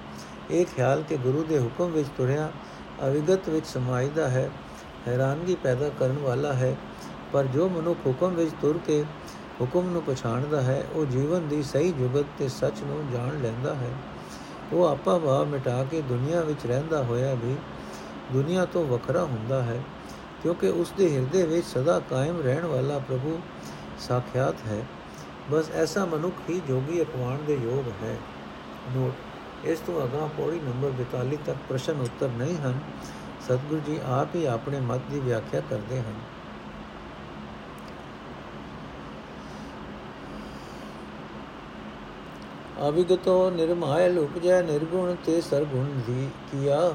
ਇਹ 0.51 0.67
ਖਿਆਲ 0.67 1.03
ਕਿ 1.03 1.17
ਗੁਰੂ 1.17 1.45
ਦੇ 1.45 1.59
ਹੁਕਮ 1.59 1.91
ਵਿੱਚ 1.91 2.09
ਤੁਰਿਆ 2.17 2.51
ਅਵਿਗਤ 3.07 3.49
ਵਿੱਚ 3.49 3.67
ਸਮਾਈਦਾ 3.67 4.29
ਹੈ, 4.29 4.51
ਹੈਰਾਨਗੀ 5.09 5.55
ਪੈਦਾ 5.55 5.91
ਕਰਨ 5.99 6.19
ਵਾਲਾ 6.19 6.53
ਹੈ। 6.53 6.77
ਪਰ 7.33 7.45
ਜੋ 7.45 7.69
ਮਨੁੱਖ 7.69 8.07
ਹੁਕਮ 8.07 8.35
ਵਿੱਚ 8.35 8.53
ਤੁਰ 8.63 8.79
ਕੇ 8.87 9.05
ਹੁਕਮ 9.61 9.89
ਨੂੰ 9.91 10.03
ਪਛਾਣਦਾ 10.03 10.61
ਹੈ, 10.61 10.85
ਉਹ 10.95 11.07
ਜੀਵਨ 11.07 11.49
ਦੀ 11.49 11.63
ਸਹੀ 11.63 11.93
ਜੁਗਤ 11.93 12.25
ਤੇ 12.39 12.49
ਸੱਚ 12.49 12.83
ਨੂੰ 12.83 13.03
ਜਾਣ 13.13 13.41
ਲੈਂਦਾ 13.43 13.75
ਹੈ। 13.75 13.91
ਉਹ 14.73 14.85
ਆਪਾ 14.85 15.19
ਭਾਵ 15.19 15.47
ਮਿਟਾ 15.47 15.85
ਕੇ 15.91 16.01
ਦੁਨੀਆ 16.03 16.41
ਵਿੱਚ 16.41 16.67
ਰਹਿੰਦਾ 16.67 17.03
ਹੋਇਆ 17.03 17.35
ਵੀ 17.35 17.55
ਦੁਨੀਆ 18.33 18.65
ਤੋਂ 18.65 18.85
ਵੱਖਰਾ 18.85 19.25
ਹੁੰਦਾ 19.25 19.63
ਹੈ, 19.63 19.81
ਕਿਉਂਕਿ 20.43 20.69
ਉਸ 20.69 20.93
ਦੇ 20.97 21.15
ਹਿਰਦੇ 21.15 21.43
ਵਿੱਚ 21.47 21.67
ਸਦਾ 21.67 21.99
ਕਾਇਮ 22.11 22.41
ਰਹਿਣ 22.41 22.65
ਵਾਲਾ 22.65 22.99
ਪ੍ਰਭੂ 22.99 23.39
ਸਾਖਿਆਤ 23.99 24.55
ਹੈ। 24.67 24.87
ਬਸ 25.51 25.71
ਐਸਾ 25.71 26.05
ਮਨੁੱਖ 26.05 26.51
ਹੀ 26.51 26.61
ਜੋਗੀ 26.69 27.03
ਅਪਵਾਨ 27.03 27.39
ਦੇ 27.47 27.55
ਯੋਗ 27.55 28.05
ਹੈ। 28.05 28.17
ਨੋਟ, 28.97 29.15
ਇਸ 29.67 29.79
ਤੋਂ 29.79 30.07
ਅਗਾਹ 30.07 30.29
ਪੌੜੀ 30.29 30.61
ਨੰਬਰ 30.61 30.91
42 30.91 31.39
ਤੱਕ 31.47 31.57
ਪ੍ਰਸ਼ਨ 31.69 32.01
ਉੱਤਰ 32.01 32.29
ਨਹੀਂ 32.29 32.57
ਹਨ। 32.57 32.79
ਸਤਿਗੁਰੂ 33.45 33.81
ਜੀ 33.81 34.01
ਆਪ 34.07 34.29
ਹੀ 34.35 34.45
ਆਪਣੇ 34.47 34.81
ਮਤ 34.81 35.01
ਦੀ 35.11 35.21
ਵਿਆਖਿਆ 35.21 35.63
ਕਰਦੇ 35.71 36.01
ਹਨ। 36.01 36.15
ਅਵਿਗਤੋ 42.89 43.51
ਨਿਰਮਾਇਲ 43.51 44.19
ਉਪਜੈ 44.19 44.63
ਨਿਰਗੁਣ 44.63 45.15
ਤੇ 45.25 45.41
ਸਰਗੁਣ 45.41 45.85
ਦੀ 45.85 46.29
ਕੀਆ। 46.53 46.95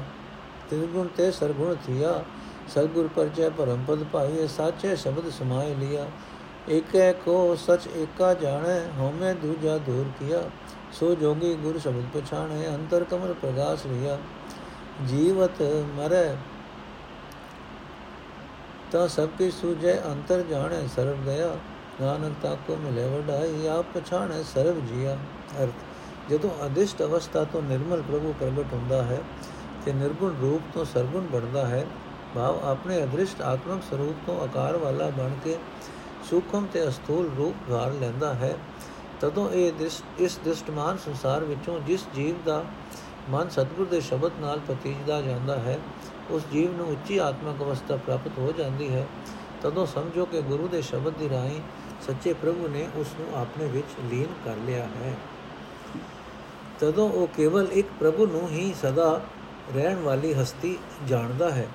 ਤਿਰਗੁਣ 0.70 1.06
ਤੇ 1.06 1.30
ਸਰਗੁਣ 1.30 1.74
ਥਿਆ। 1.74 2.24
ਸਤਗੁਰ 2.68 3.08
ਪਰਚੈ 3.16 3.48
ਪਰਮ 3.48 3.84
ਪਦ 3.88 4.04
ਭਾਈ 4.04 4.48
ਸਾਚੇ 4.48 4.96
ਸ਼ਬਦ 4.96 5.30
ਸਮਾਇ 5.30 5.74
ਲਿਆ। 5.74 6.06
ਏਕੈ 6.68 7.12
ਕੋ 7.12 7.54
ਸਚ 7.56 7.86
ਏਕਾ 7.96 8.32
ਜਾਣੈ, 8.34 8.80
ਹਉਮੈ 8.98 9.32
ਦੂਜਾ 9.34 9.76
ਦੂਰ 9.78 10.04
ਕੀਆ। 10.20 10.42
ਸੋ 10.92 11.14
ਜੋਗੀ 11.14 11.54
ਗੁਰ 11.54 11.78
ਸ਼ਬਦ 11.78 12.04
ਪਛਾਣੈ, 12.14 12.66
ਅੰਤਰ 12.68 13.04
ਕਮਲ 13.04 13.32
ਪ੍ਰਗਾਸ 13.32 13.86
ਲਿਆ 13.86 14.18
ਜੀਵਤ 15.08 15.62
ਮਰੈ, 15.96 16.36
ਤਾ 18.92 19.06
ਸਭ 19.06 19.28
ਕੀ 19.38 19.50
ਸੂਝੈ, 19.50 20.00
ਅੰਤਰ 20.06 20.42
ਜਾਣੈ, 20.42 20.86
ਸਰਬ 20.86 21.24
ਦਇਆ। 21.24 21.54
ਨਾਨਕ 22.00 22.32
ਤਾ 22.42 22.54
ਕੋ 22.66 22.76
ਮਿਲੇ 22.76 23.08
ਵਡਾਈ, 23.08 23.66
ਆਪ 23.66 23.86
ਪਛਾਣੈ, 23.94 24.42
ਸਰਬ 24.42 24.78
ਜੀਆ। 24.86 25.16
ਅਰਥ, 25.62 25.72
ਜਦੋਂ 26.30 26.50
ਅਦਿਸ਼ਟ 26.66 27.02
ਅਵਸਥਾ 27.02 27.44
ਤੋਂ 27.44 27.62
ਨਿਰਮਲ 27.62 28.02
ਪ੍ਰਭੂ 28.02 28.34
ਪ੍ਰਗਟ 28.40 28.72
ਹੁੰਦਾ 28.72 29.02
ਹੈ, 29.02 29.20
ਤੇ 29.84 29.92
ਨਿਰਗੁਣ 29.92 30.34
ਰੂਪ 30.40 30.62
ਤੋਂ 30.74 30.84
ਸਰਗੁਣ 30.84 31.26
ਬਣਦਾ 31.26 31.66
ਹੈ, 31.66 31.86
ਭਾਵ 32.34 32.60
ਆਪਣੇ 32.64 33.02
ਅਦ੍ਰਿਸ਼ਟ 33.02 33.42
ਆਤਮਿਕ 33.42 33.82
ਸਰੂਪ 33.90 34.16
ਤੋਂ 34.26 34.40
ਆਕਾਰ 34.40 34.76
ਵਾਲਾ 34.76 35.10
ਬਣ 35.10 35.30
ਕੇ 35.44 35.56
ਸੂਖਮ 36.30 36.66
ਤੇ 36.72 36.88
ਅਸਥੂਲ 36.88 37.30
ਰੂਪ 37.38 37.70
ਧਾਰ 37.70 37.92
ਲੈਂਦਾ 37.92 38.34
ਹੈ, 38.34 38.56
ਤਦੋਂ 39.20 39.48
ਇਹ 39.50 39.72
ਇਸ 40.18 40.38
ਦ੍ਰਿਸ਼ਟਮਾਨ 40.44 40.98
ਸੰਸਾਰ 40.98 41.44
ਵਿੱਚੋਂ 41.44 41.78
ਜਿਸ 41.80 42.06
ਜੀਵ 42.14 42.36
ਦਾ 42.46 42.64
ਮਨ 43.30 43.48
ਸਤਿਗੁਰ 43.48 43.86
ਦੇ 43.86 44.00
ਸ਼ਬਦ 44.00 44.32
ਨਾਲ 44.40 44.60
ਪਤੀਜਦਾ 44.68 45.20
ਜਾਂਦਾ 45.20 45.58
ਹੈ, 45.58 45.78
ਉਸ 46.30 46.42
ਜੀਵ 46.52 46.76
ਨੂੰ 46.76 46.86
ਉੱਚੀ 46.86 47.18
ਆਤਮਿਕ 47.18 47.62
ਅਵਸਥਾ 47.62 47.96
ਪ੍ਰਾਪਤ 47.96 48.38
ਹੋ 48.38 48.52
ਜਾਂਦੀ 48.58 48.88
ਹੈ। 48.90 49.06
ਤਦੋਂ 49.62 49.86
ਸਮਝੋ 49.86 50.24
ਕਿ 50.24 50.40
ਗੁਰੂ 50.42 50.68
ਦੇ 50.68 50.82
ਸ਼ਬਦ 50.82 51.14
ਦੀ 51.14 51.28
ਰਾਹੀਂ 51.28 51.60
ਸੱਚੇ 52.06 52.32
ਪ੍ਰਭੂ 52.32 52.68
ਨੇ 52.68 52.88
ਉਸ 52.96 53.06
ਨੂੰ 53.20 53.40
ਆਪਣੇ 53.40 53.66
ਵਿੱਚ 53.66 53.94
ਲੀਨ 54.10 54.32
ਕਰ 54.44 54.56
ਲਿਆ 54.56 54.84
ਹੈ। 54.84 55.14
ਤਦੋਂ 56.80 57.08
ਉਹ 57.10 57.26
ਕੇਵਲ 57.26 57.66
ਇੱਕ 57.72 57.88
ਪ੍ਰਭੂ 58.00 58.26
ਨੂੰ 58.26 58.48
ਹੀ 58.48 58.74
ਸਦਾ 58.82 59.20
ਰਹਿਣ 59.74 60.00
ਵਾਲੀ 60.00 60.32
ਹਸਤੀ 60.34 60.78
ਜਾਣਦਾ 61.06 61.50
ਹੈ। 61.50 61.66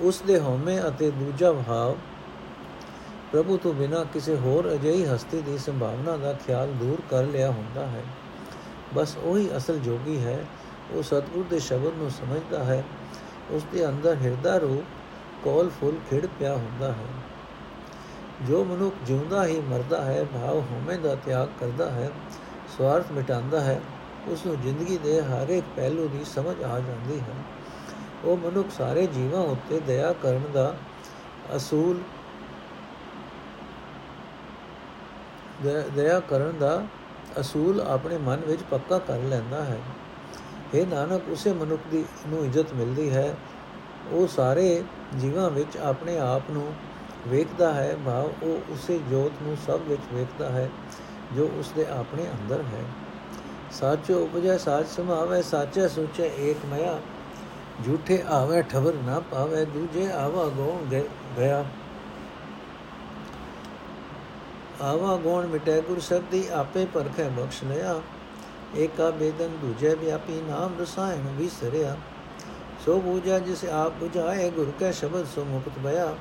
ਉਸ 0.00 0.22
ਦੇ 0.26 0.40
ਹਉਮੈ 0.40 0.80
ਅਤੇ 0.88 1.10
ਦੂਜਾ 1.10 1.52
ਭਾਵ 1.52 1.96
ਪ੍ਰਭੂ 3.32 3.56
ਤੋਂ 3.56 3.74
ਬਿਨਾ 3.74 4.04
ਕਿਸੇ 4.04 4.36
ਹੋਰ 4.36 4.74
ਅਜਿਹੀ 4.74 5.04
ਹਸਤੀ 5.04 5.42
ਦੀ 5.42 5.58
ਸੰਭਾਵਨਾ 5.58 6.16
ਦਾ 6.16 6.32
ਖਿਆਲ 6.32 6.68
ਦੂਰ 6.68 7.02
ਕਰ 7.10 7.24
ਲਿਆ 7.24 7.50
ਹੁੰਦਾ 7.50 7.86
ਹੈ। 7.86 8.02
ਬਸ 8.94 9.16
ਉਹੀ 9.16 9.56
ਅਸਲ 9.56 9.78
ਜੋਗੀ 9.78 10.24
ਹੈ, 10.24 10.44
ਉਹ 10.90 11.02
ਸਤਿਗੁਰ 11.02 11.44
ਦੇ 11.50 11.58
ਸ਼ਬਦ 11.58 11.94
ਨੂੰ 11.96 12.10
ਸਮਝਦਾ 12.10 12.64
ਹੈ। 12.64 12.84
ਉਸ 13.50 13.64
ਦੇ 13.72 13.88
ਅੰਦਰ 13.88 14.16
ਹਿਰਦਾ 14.16 14.56
ਰੂਪ, 14.56 14.84
ਕੋਲ 15.44 15.70
ਫੁੱਲ 15.70 15.92
ਖਿੜ 16.10 16.26
ਪਿਆ 16.38 16.54
ਹੁੰਦਾ 16.56 16.92
ਹੈ। 16.92 17.06
ਜੋ 18.48 18.64
ਮਨੁੱਖ 18.64 18.94
ਜਿਉਂਦਾ 19.06 19.46
ਹੀ 19.46 19.60
ਮਰਦਾ 19.60 20.04
ਹੈ, 20.04 20.24
ਭਾਵ 20.24 20.58
ਹੋਮੇ 20.58 20.96
ਦਾ 20.96 21.14
ਤਿਆਗ 21.14 21.48
ਕਰਦਾ 21.60 21.90
ਹੈ, 21.90 22.10
ਸਵਾਰਥ 22.78 23.12
ਮਿਟਾਉਂਦਾ 23.12 23.60
ਹੈ, 23.60 23.80
ਉਸ 24.28 24.46
ਨੂੰ 24.46 24.60
ਜ਼ਿੰਦਗੀ 24.60 24.98
ਦੇ 24.98 25.22
ਹਰ 25.22 25.48
ਇੱਕ 25.48 25.66
ਪਹਿਲੂ 25.76 26.08
ਦੀ 26.08 26.24
ਸਮਝ 26.24 26.62
ਆ 26.62 26.80
ਜਾਂਦੀ 26.80 27.20
ਹੈ। 27.20 27.34
ਉਹ 28.24 28.36
ਮਨੁੱਖ 28.36 28.68
ਸਾਰੇ 28.78 29.06
ਜੀਵਾਂ 29.06 29.40
ਉੱਤੇ 29.40 29.80
ਦਇਆ 29.80 30.12
ਕਰਨ 30.12 30.42
ਦਾ 30.54 30.74
ਅਸੂਲ 31.56 32.00
ਦਇਆ 35.94 36.20
ਕਰਨ 36.20 36.58
ਦਾ 36.58 36.86
ਅਸੂਲ 37.40 37.80
ਆਪਣੇ 37.80 38.18
ਮਨ 38.18 38.40
ਵਿੱਚ 38.46 38.62
ਪੱਕਾ 38.70 38.98
ਕਰ 38.98 39.18
ਲੈਂਦਾ 39.18 39.64
ਹੈ। 39.64 39.78
ਇਹ 40.74 40.86
ਨਾਨਕ, 40.86 41.22
ਉਸੇ 41.28 41.52
ਮਨੁੱਖ 41.52 41.82
ਦੀ, 41.90 42.04
ਨੂੰ 42.26 42.44
ਇੱਜ਼ਤ 42.44 42.72
ਮਿਲਦੀ 42.74 43.10
ਹੈ। 43.10 43.34
ਉਹ 44.10 44.26
ਸਾਰੇ 44.26 44.82
ਜੀਵਾਂ 45.20 45.50
ਵਿੱਚ 45.50 45.76
ਆਪਣੇ 45.76 46.18
ਆਪ 46.18 46.42
ਨੂੰ 46.50 46.74
ਵੇਖਦਾ 47.28 47.72
ਹੈ। 47.72 47.96
ਭਾਵ 48.06 48.26
ਉਹ 48.42 48.72
ਉਸੇ 48.72 48.98
ਜੋਤ 49.10 49.32
ਨੂੰ 49.42 49.56
ਸਭ 49.66 49.80
ਵਿੱਚ 49.88 50.02
ਵੇਖਦਾ 50.14 50.48
ਹੈ, 50.48 50.70
ਜੋ 51.36 51.50
ਉਸ 51.58 51.72
ਦੇ 51.76 51.86
ਆਪਣੇ 51.86 52.22
ਅੰਦਰ 52.22 52.60
ਹੈ। 52.60 52.84
ਸਾਚੋ 53.72 54.22
ਉਪਜੈ, 54.24 54.56
ਸਾਚ 54.58 54.86
ਸਮਾਵੇ, 54.86 55.42
ਸਾਚੇ 55.42 55.88
ਸੋਚੇ 55.88 56.30
ਏਕ 56.38 56.66
ਮਇਆ 56.66 56.98
ਝੂਠੇ 57.86 58.22
ਆਵੇ 58.28 58.62
ਠਵਰ 58.62 58.92
ਨਾ 58.94 59.20
ਪਾਵੇ, 59.20 59.64
ਦੂਜੇ 59.64 60.12
ਆਵਾ, 60.12 60.44
ਗੋਣ 60.44 61.00
ਗਿਆ 61.36 61.64
ਆਵਾ 64.82 65.16
ਗੋਣ 65.16 65.46
ਮਿਟੇ 65.46 65.80
ਗੁਰ 65.80 66.00
ਸਬਦੀ 66.00 66.48
ਆਪੇ 66.52 66.84
ਪਰਖੇ 66.84 67.28
ਬਖਸ਼ 67.28 67.64
ਲਿਆ 67.64 68.00
ਏਕਾ 68.76 69.10
ਬੇਦਨ 69.10 69.56
ਦੂਜੇ 69.60 69.94
ਵਿਆਪੀ 69.94 70.40
ਨਾਮ 70.48 70.80
ਰਸਾਇਣ 70.80 71.28
ਵਿਸਰਿਆ। 71.28 71.96
ਸੋ 72.86 73.00
ਬੂਝਾ 73.00 73.38
ਜਿਸ 73.38 73.64
ਆਪ 73.64 73.92
부ਝਾਏ 74.02 74.50
ਗੁਰ 74.50 74.72
ਕੈ 74.80 74.90
ਸ਼ਬਦ 74.92 75.26
ਸੋ 75.26 75.44
ਮੁਕਤ 75.44 75.78
ਭਇਆ 75.84 76.14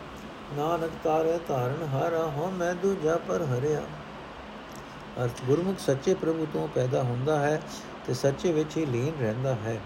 ਨਾਨਕ 0.54 0.91
ਤਾਰੇ 1.04 1.39
ਧਾਰਨ 1.47 1.88
ਹਾਰਾ 1.93 2.26
ਹੋ 2.26 2.52
ਮੈਂ 2.52 2.74
ਦੂਜਾ 2.76 3.19
ਪਰ 3.28 3.41
ਹਰਿਆ। 3.41 3.82
ਅਰਥ, 5.24 5.41
ਗੁਰਮੁਖ 5.47 5.80
ਸੱਚੇ 5.80 6.13
ਪ੍ਰਭੂ 6.13 6.47
ਤੋਂ 6.54 6.67
ਪੈਦਾ 6.67 7.04
ਹੁੰਦਾ 7.04 7.39
ਹੈ 7.39 7.62
ਤੇ 8.08 8.13
ਸੱਚੇ 8.13 8.52
ਵਿੱਚ 8.52 8.78
ਹੀ 8.78 8.86
ਲੀਨ 8.86 9.12
ਰਹਿੰਦਾ 9.21 9.54
ਹੈ। 9.54 9.80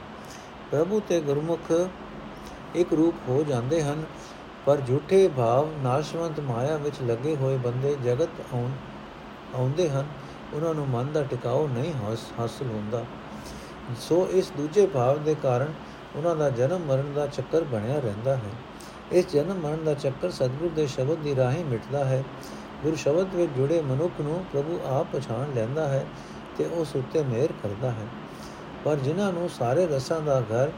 ਪ੍ਰਭੂ 0.72 1.02
ਤੇ 1.08 1.22
ਗੁਰਮੁਖ 1.22 1.72
ਇੱਕ 2.76 2.94
ਰੂਪ 2.94 3.16
ਹੋ 3.30 3.44
ਜਾਂਦੇ 3.44 3.84
ਹਨ। 3.84 4.04
ਪਰ 4.66 4.78
ਝੂਠੇ 4.78 5.28
ਭਾਵ 5.28 5.70
ਨਾਸ਼ਵੰਤ 5.84 6.40
ਮਾਇਆ 6.40 6.78
ਵਿੱਚ 6.78 6.96
ਲੱਗੇ 7.02 7.36
ਹੋਏ 7.36 7.58
ਬੰਦੇ 7.58 7.96
ਜਗਤ 8.06 8.30
ਆਉਂਦੇ 9.56 9.90
ਹਨ। 9.90 10.06
ਉਹਨਾਂ 10.54 10.74
ਨੂੰ 10.74 10.88
ਮਨ 10.88 11.12
ਦਾ 11.12 11.24
ਟਿਕਾਉ 11.24 11.68
ਨਹੀਂ 11.68 11.94
ਹਾਸਲ 12.40 12.66
ਹੁੰਦਾ। 12.66 13.04
ਸੋ 14.00 14.28
ਇਸ 14.32 14.52
ਦੂਜੇ 14.58 14.86
ਭਾਵ 14.86 15.24
ਦੇ 15.24 15.36
ਕਾਰਨ 15.44 15.74
ਉਹਨਾਂ 16.16 16.36
ਦਾ 16.36 16.50
ਜਨਮ 16.50 16.86
ਮਰਨ 16.86 17.14
ਦਾ 17.14 17.28
ਚੱਕਰ 17.28 17.64
ਬਣਿਆ 17.64 18.00
ਰਹਿੰਦਾ 18.00 18.36
ਹੈ। 18.36 18.52
ਇਸ 19.12 19.28
ਜਨਮ 19.34 19.58
ਮਰਨ 19.58 19.84
ਦਾ 19.84 19.94
ਚੱਕਰ 19.94 20.32
ਸਤਿਗੁਰ 20.32 20.70
ਦੇ 20.70 20.88
ਸ਼ਬਦ 20.88 21.18
ਦੀ 21.18 21.36
ਰਾਹੀਂ 21.36 21.66
ਮਿਟਦਾ 21.66 22.04
ਹੈ। 22.06 22.24
ਗੁਰ 22.84 22.96
ਸ਼ਬਦ 22.96 23.36
ਵਿੱਚ 23.36 23.52
ਜੁੜੇ 23.52 23.82
ਮਨੁੱਖ 23.82 24.22
ਨੂੰ 24.22 24.44
ਪ੍ਰਭੂ 24.54 24.80
ਆਪ 24.88 25.08
ਪਛਾਣ 25.14 25.54
ਲੈਂਦਾ 25.56 25.88
ਹੈ 25.88 26.06
ਤੇ 26.58 26.66
ਉਸ 26.66 26.96
ਉੱਤੇ 26.96 27.24
ਮਿਹਰ 27.24 27.54
ਕਰਦਾ 27.64 27.92
ਹੈ। 27.92 28.08
ਪਰ 28.86 28.96
ਜਿਨ੍ਹਾਂ 28.96 29.32
ਨੂੰ 29.34 29.50
ਸਾਰੇ 29.50 29.86
ਰਸਾਂ 29.86 30.22
ਦਾ 30.22 30.40
ਘਰ 30.42 30.72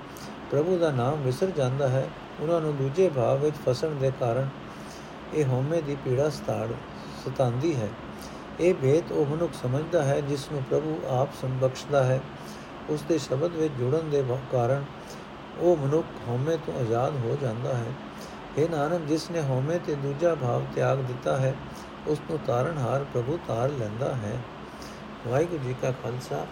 ਪ੍ਰਭੂ 0.51 0.77
ਦਾ 0.77 0.91
ਨਾਮ 0.91 1.21
ਵਿਸਰ 1.21 1.51
ਜਾਂਦਾ 1.51 1.87
ਹੈ 1.87 2.07
ਉਹਨਾਂ 2.39 2.61
ਨੂੰ 2.61 2.75
ਦੂਜੇ 2.75 3.09
ਭਾਵ 3.09 3.37
ਵਿੱਚ 3.37 3.55
ਫਸਣ 3.65 3.89
ਦੇ 3.89 4.11
ਕਾਰਨ 4.19 4.49
ਇਹ 5.33 5.45
ਹਉਮੈ 5.45 5.81
ਦੀ 5.81 5.97
ਪੀੜਾ 6.05 6.29
ਸਤਾੜ 6.29 6.67
ਸਤਾਂਦੀ 7.25 7.75
ਹੈ। 7.75 7.87
ਇਹ 8.59 8.73
ਭੇਤ 8.73 9.11
ਉਹ 9.11 9.25
ਮਨੁੱਖ 9.25 9.53
ਸਮਝਦਾ 9.53 10.03
ਹੈ 10.03 10.21
ਜਿਸ 10.21 10.51
ਨੂੰ 10.51 10.63
ਪ੍ਰਭੂ 10.69 10.99
ਆਪ 11.09 11.29
ਸੰਬਖਸ਼ਦਾ 11.41 12.03
ਹੈ। 12.03 12.19
ਉਸ 12.89 13.01
ਦੇ 13.01 13.17
ਸ਼ਬਦ 13.17 13.51
ਵਿੱਚ 13.51 13.73
ਜੁੜਨ 13.73 14.09
ਦੇ 14.09 14.23
ਕਾਰਨ 14.51 14.85
ਉਹ 15.59 15.77
ਮਨੁੱਖ 15.77 16.05
ਹਉਮੈ 16.27 16.55
ਤੋਂ 16.55 16.79
ਆਜ਼ਾਦ 16.79 17.15
ਹੋ 17.15 17.37
ਜਾਂਦਾ 17.41 17.73
ਹੈ। 17.73 17.91
ਇਹ 18.57 18.69
ਨਾਨਕ, 18.69 19.01
ਜਿਸ 19.01 19.31
ਨੇ 19.31 19.41
ਹਉਮੈ 19.41 19.77
ਤੇ 19.77 19.95
ਦੂਜਾ 19.95 20.35
ਭਾਵ 20.35 20.63
ਤਿਆਗ 20.75 20.97
ਦਿੱਤਾ 20.97 21.37
ਹੈ, 21.37 21.55
ਉਸ 22.07 22.21
ਨੂੰ 22.29 22.39
ਤਾਰਨਹਾਰ 22.47 23.05
ਪ੍ਰਭੂ 23.13 23.39
ਤਾਰ 23.47 23.69
ਲੈਂਦਾ 23.69 24.15
ਹੈ। 24.15 24.37
ਵਾਹਿਗੁਰੂ 25.27 25.63
ਜੀ 25.63 25.75
ਕਾ 25.81 25.91
ਖਾਲਸਾ, 25.91 26.45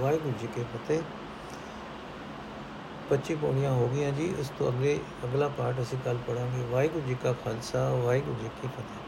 ਵਾਹਿਗੁਰੂ 0.00 0.34
ਜੀ 0.40 0.46
ਕੀ 0.46 0.62
ਫਤਿਹ। 0.62 1.02
25 3.12 3.36
ਪੌੜੀਆਂ 3.36 3.72
ਹੋ 3.72 3.88
ਗਈਆਂ 3.90 4.12
ਜੀ, 4.12 4.26
ਇਸ 4.38 4.50
ਤੋਂ 4.50 4.68
ਅੱਗੇ 4.68 4.94
ਅਗਲਾ 5.24 5.48
ਪਾਠ 5.48 5.80
ਅਸੀਂ 5.82 5.98
ਕੱਲ 5.98 6.18
ਪੜਾਂਗੇ 6.18 6.62
ਵਾਹਿਗੁਰੂ 6.62 7.06
ਜੀ 7.06 7.14
ਕਾ 7.16 7.32
ਖਾਲਸਾ, 7.34 7.90
ਵਾਹਿਗੁਰੂ 7.94 8.36
ਜੀ 8.36 8.50
ਕੀ 8.50 8.68
ਫਤਿਹ। 8.68 9.00